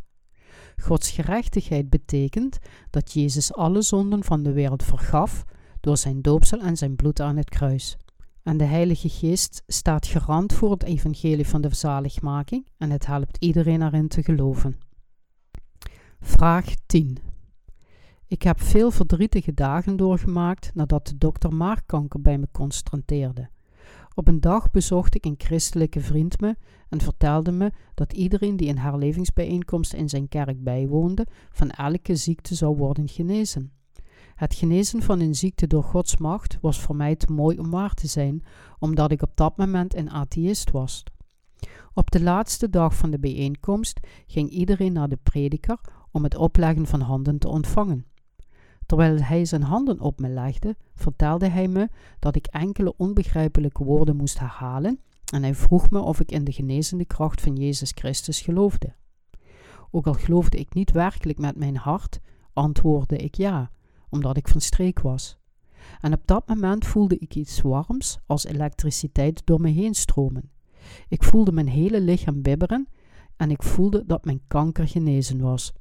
[0.77, 2.57] Gods gerechtigheid betekent
[2.89, 5.45] dat Jezus alle zonden van de wereld vergaf
[5.79, 7.97] door zijn doopsel en zijn bloed aan het kruis.
[8.43, 13.37] En de Heilige Geest staat garant voor het evangelie van de zaligmaking en het helpt
[13.39, 14.77] iedereen erin te geloven.
[16.19, 17.17] Vraag 10.
[18.27, 23.49] Ik heb veel verdrietige dagen doorgemaakt nadat de dokter maagkanker bij me constateerde.
[24.13, 26.55] Op een dag bezocht ik een christelijke vriend me
[26.89, 32.55] en vertelde me dat iedereen die een herlevingsbijeenkomst in zijn kerk bijwoonde, van elke ziekte
[32.55, 33.71] zou worden genezen.
[34.39, 37.93] Het genezen van een ziekte door Gods macht was voor mij te mooi om waar
[37.93, 38.43] te zijn,
[38.77, 41.03] omdat ik op dat moment een atheïst was.
[41.93, 45.79] Op de laatste dag van de bijeenkomst ging iedereen naar de prediker
[46.11, 48.05] om het opleggen van handen te ontvangen.
[48.85, 54.15] Terwijl hij zijn handen op me legde, vertelde hij me dat ik enkele onbegrijpelijke woorden
[54.15, 54.99] moest herhalen
[55.33, 58.95] en hij vroeg me of ik in de genezende kracht van Jezus Christus geloofde.
[59.91, 62.19] Ook al geloofde ik niet werkelijk met mijn hart,
[62.53, 63.71] antwoordde ik ja,
[64.09, 65.37] omdat ik van streek was.
[66.01, 70.51] En op dat moment voelde ik iets warms als elektriciteit door me heen stromen.
[71.07, 72.87] Ik voelde mijn hele lichaam bibberen
[73.37, 75.73] en ik voelde dat mijn kanker genezen was.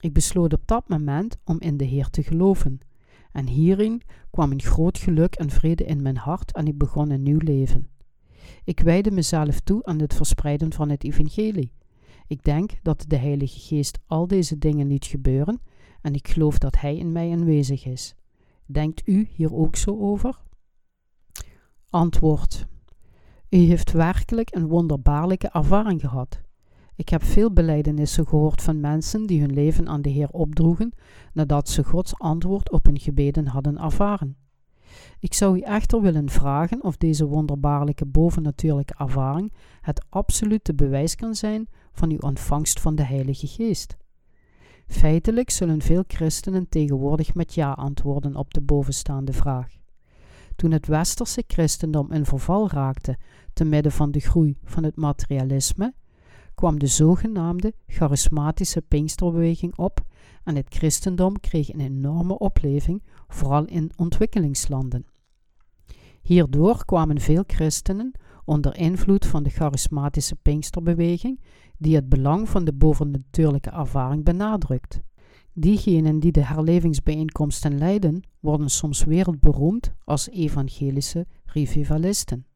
[0.00, 2.78] Ik besloot op dat moment om in de Heer te geloven.
[3.32, 7.22] En hierin kwam een groot geluk en vrede in mijn hart en ik begon een
[7.22, 7.88] nieuw leven.
[8.64, 11.72] Ik wijde mezelf toe aan het verspreiden van het evangelie.
[12.26, 15.60] Ik denk dat de Heilige Geest al deze dingen liet gebeuren
[16.06, 18.14] en ik geloof dat Hij in mij aanwezig is.
[18.66, 20.38] Denkt u hier ook zo over?
[21.90, 22.66] Antwoord.
[23.48, 26.40] U heeft werkelijk een wonderbaarlijke ervaring gehad.
[26.94, 30.92] Ik heb veel belijdenissen gehoord van mensen die hun leven aan de Heer opdroegen
[31.32, 34.36] nadat ze Gods antwoord op hun gebeden hadden ervaren.
[35.20, 41.34] Ik zou u echter willen vragen of deze wonderbaarlijke bovennatuurlijke ervaring het absolute bewijs kan
[41.34, 43.96] zijn van uw ontvangst van de Heilige Geest.
[44.86, 49.74] Feitelijk zullen veel christenen tegenwoordig met ja antwoorden op de bovenstaande vraag.
[50.56, 53.18] Toen het westerse christendom in verval raakte
[53.52, 55.94] te midden van de groei van het materialisme,
[56.54, 60.04] kwam de zogenaamde charismatische Pinksterbeweging op
[60.44, 65.06] en het christendom kreeg een enorme opleving, vooral in ontwikkelingslanden.
[66.22, 68.12] Hierdoor kwamen veel christenen
[68.44, 71.40] onder invloed van de charismatische Pinksterbeweging,
[71.78, 75.00] die het belang van de bovennatuurlijke ervaring benadrukt.
[75.52, 82.46] Diegenen die de herlevingsbijeenkomsten leiden, worden soms wereldberoemd als evangelische revivalisten,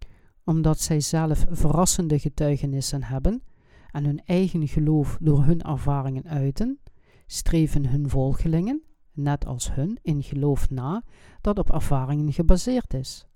[0.44, 3.42] omdat zij zelf verrassende getuigenissen hebben
[3.90, 6.78] en hun eigen geloof door hun ervaringen uiten,
[7.26, 11.02] streven hun volgelingen, net als hun, in geloof na
[11.40, 13.26] dat op ervaringen gebaseerd is?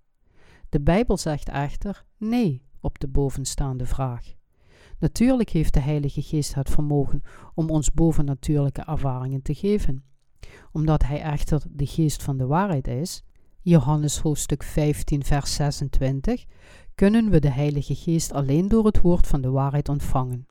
[0.69, 4.35] De Bijbel zegt echter nee op de bovenstaande vraag.
[5.05, 7.23] Natuurlijk heeft de Heilige Geest het vermogen
[7.55, 10.05] om ons bovennatuurlijke ervaringen te geven.
[10.73, 13.23] Omdat Hij echter de geest van de waarheid is,
[13.61, 16.45] Johannes hoofdstuk 15, vers 26,
[16.95, 20.47] kunnen we de Heilige Geest alleen door het woord van de waarheid ontvangen.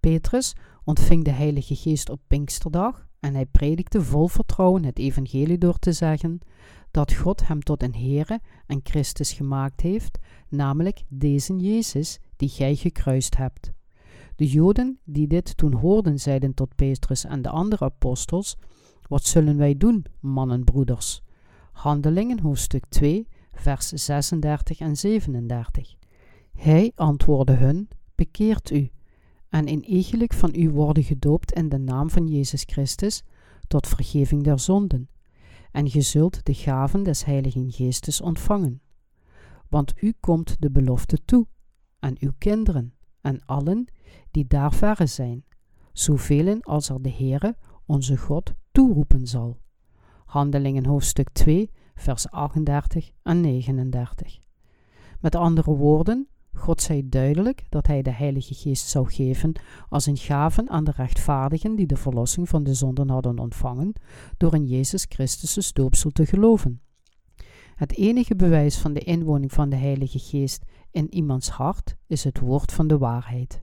[0.00, 5.78] Petrus ontving de Heilige Geest op Pinksterdag en hij predikte vol vertrouwen het evangelie door
[5.78, 6.38] te zeggen
[6.90, 12.74] dat God hem tot een Heere en Christus gemaakt heeft, namelijk deze Jezus die gij
[12.74, 13.72] gekruist hebt.
[14.36, 18.56] De Joden die dit toen hoorden zeiden tot Petrus en de andere apostels,
[19.08, 21.22] wat zullen wij doen, mannenbroeders?
[21.72, 25.94] Handelingen hoofdstuk 2, vers 36 en 37.
[26.52, 28.90] Hij antwoordde hun, bekeert u,
[29.48, 33.22] en in iegelijk van u worden gedoopt in de naam van Jezus Christus,
[33.66, 35.08] tot vergeving der zonden.
[35.72, 38.80] En ge zult de gaven des Heiligen Geestes ontvangen.
[39.68, 41.46] Want u komt de belofte toe,
[42.00, 43.86] en uw kinderen, en allen
[44.30, 45.44] die daar verre zijn,
[45.92, 49.58] zoveel als er de Heere, onze God, toeroepen zal.
[50.24, 54.38] Handelingen hoofdstuk 2, vers 38 en 39.
[55.20, 59.52] Met andere woorden, God zei duidelijk dat hij de Heilige Geest zou geven
[59.88, 63.92] als een gave aan de rechtvaardigen die de verlossing van de zonden hadden ontvangen
[64.36, 66.80] door in Jezus Christus' doopsel te geloven.
[67.80, 72.40] Het enige bewijs van de inwoning van de Heilige Geest in iemands hart is het
[72.40, 73.62] woord van de waarheid.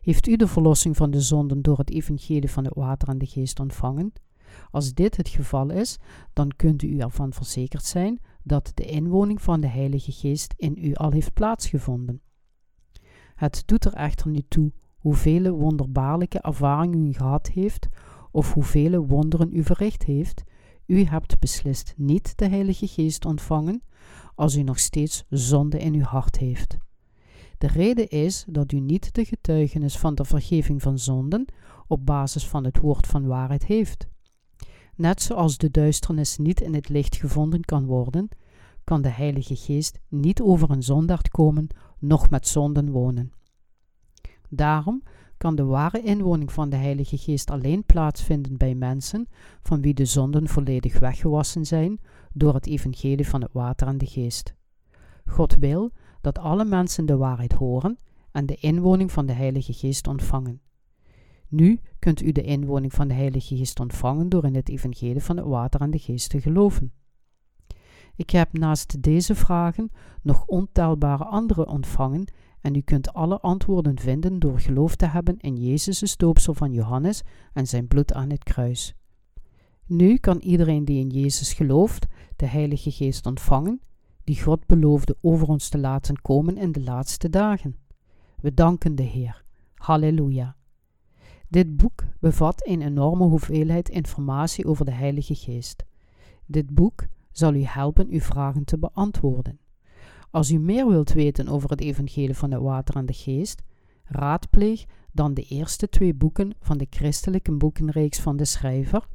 [0.00, 3.26] Heeft u de verlossing van de zonden door het evangelie van het water en de
[3.26, 4.12] geest ontvangen?
[4.70, 5.98] Als dit het geval is,
[6.32, 10.94] dan kunt u ervan verzekerd zijn dat de inwoning van de Heilige Geest in u
[10.94, 12.20] al heeft plaatsgevonden.
[13.34, 17.88] Het doet er echter niet toe hoeveel wonderbaarlijke ervaringen u gehad heeft
[18.30, 20.44] of hoeveel wonderen u verricht heeft.
[20.86, 23.82] U hebt beslist niet de Heilige Geest ontvangen
[24.34, 26.76] als u nog steeds zonde in uw hart heeft.
[27.58, 31.44] De reden is dat u niet de getuigenis van de vergeving van zonden
[31.86, 34.06] op basis van het woord van waarheid heeft.
[34.94, 38.28] Net zoals de duisternis niet in het licht gevonden kan worden,
[38.84, 41.66] kan de Heilige Geest niet over een zondaard komen,
[41.98, 43.32] noch met zonden wonen.
[44.48, 45.02] Daarom
[45.36, 49.28] kan de ware inwoning van de Heilige Geest alleen plaatsvinden bij mensen
[49.62, 52.00] van wie de zonden volledig weggewassen zijn
[52.32, 54.54] door het evangelie van het water en de geest.
[55.26, 57.96] God wil dat alle mensen de waarheid horen
[58.32, 60.60] en de inwoning van de Heilige Geest ontvangen.
[61.48, 65.36] Nu kunt u de inwoning van de Heilige Geest ontvangen door in het evangelie van
[65.36, 66.92] het water en de geest te geloven.
[68.16, 69.90] Ik heb naast deze vragen
[70.22, 72.24] nog ontelbare andere ontvangen
[72.60, 77.22] en u kunt alle antwoorden vinden door geloof te hebben in Jezus' doopsel van Johannes
[77.52, 78.94] en zijn bloed aan het kruis.
[79.86, 83.80] Nu kan iedereen die in Jezus gelooft de Heilige Geest ontvangen,
[84.24, 87.76] die God beloofde over ons te laten komen in de laatste dagen.
[88.40, 89.44] We danken de Heer.
[89.74, 90.56] Halleluja.
[91.48, 95.84] Dit boek bevat een enorme hoeveelheid informatie over de Heilige Geest.
[96.46, 99.58] Dit boek zal u helpen uw vragen te beantwoorden.
[100.36, 103.62] Als u meer wilt weten over het Evangelie van het Water en de Geest,
[104.04, 109.06] raadpleeg dan de eerste twee boeken van de christelijke boekenreeks van de schrijver,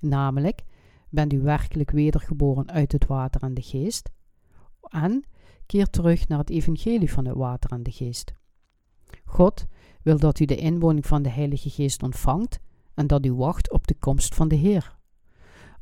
[0.00, 0.64] namelijk
[1.08, 4.10] Bent u werkelijk wedergeboren uit het water en de geest?
[4.80, 5.24] En
[5.66, 8.32] keer terug naar het Evangelie van het Water en de Geest.
[9.24, 9.66] God
[10.02, 12.60] wil dat u de inwoning van de Heilige Geest ontvangt
[12.94, 14.96] en dat u wacht op de komst van de Heer.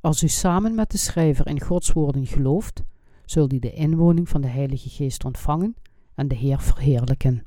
[0.00, 2.82] Als u samen met de schrijver in Gods woorden gelooft,
[3.24, 5.74] zult u de inwoning van de Heilige Geest ontvangen
[6.14, 7.42] en de Heer verheerlijken.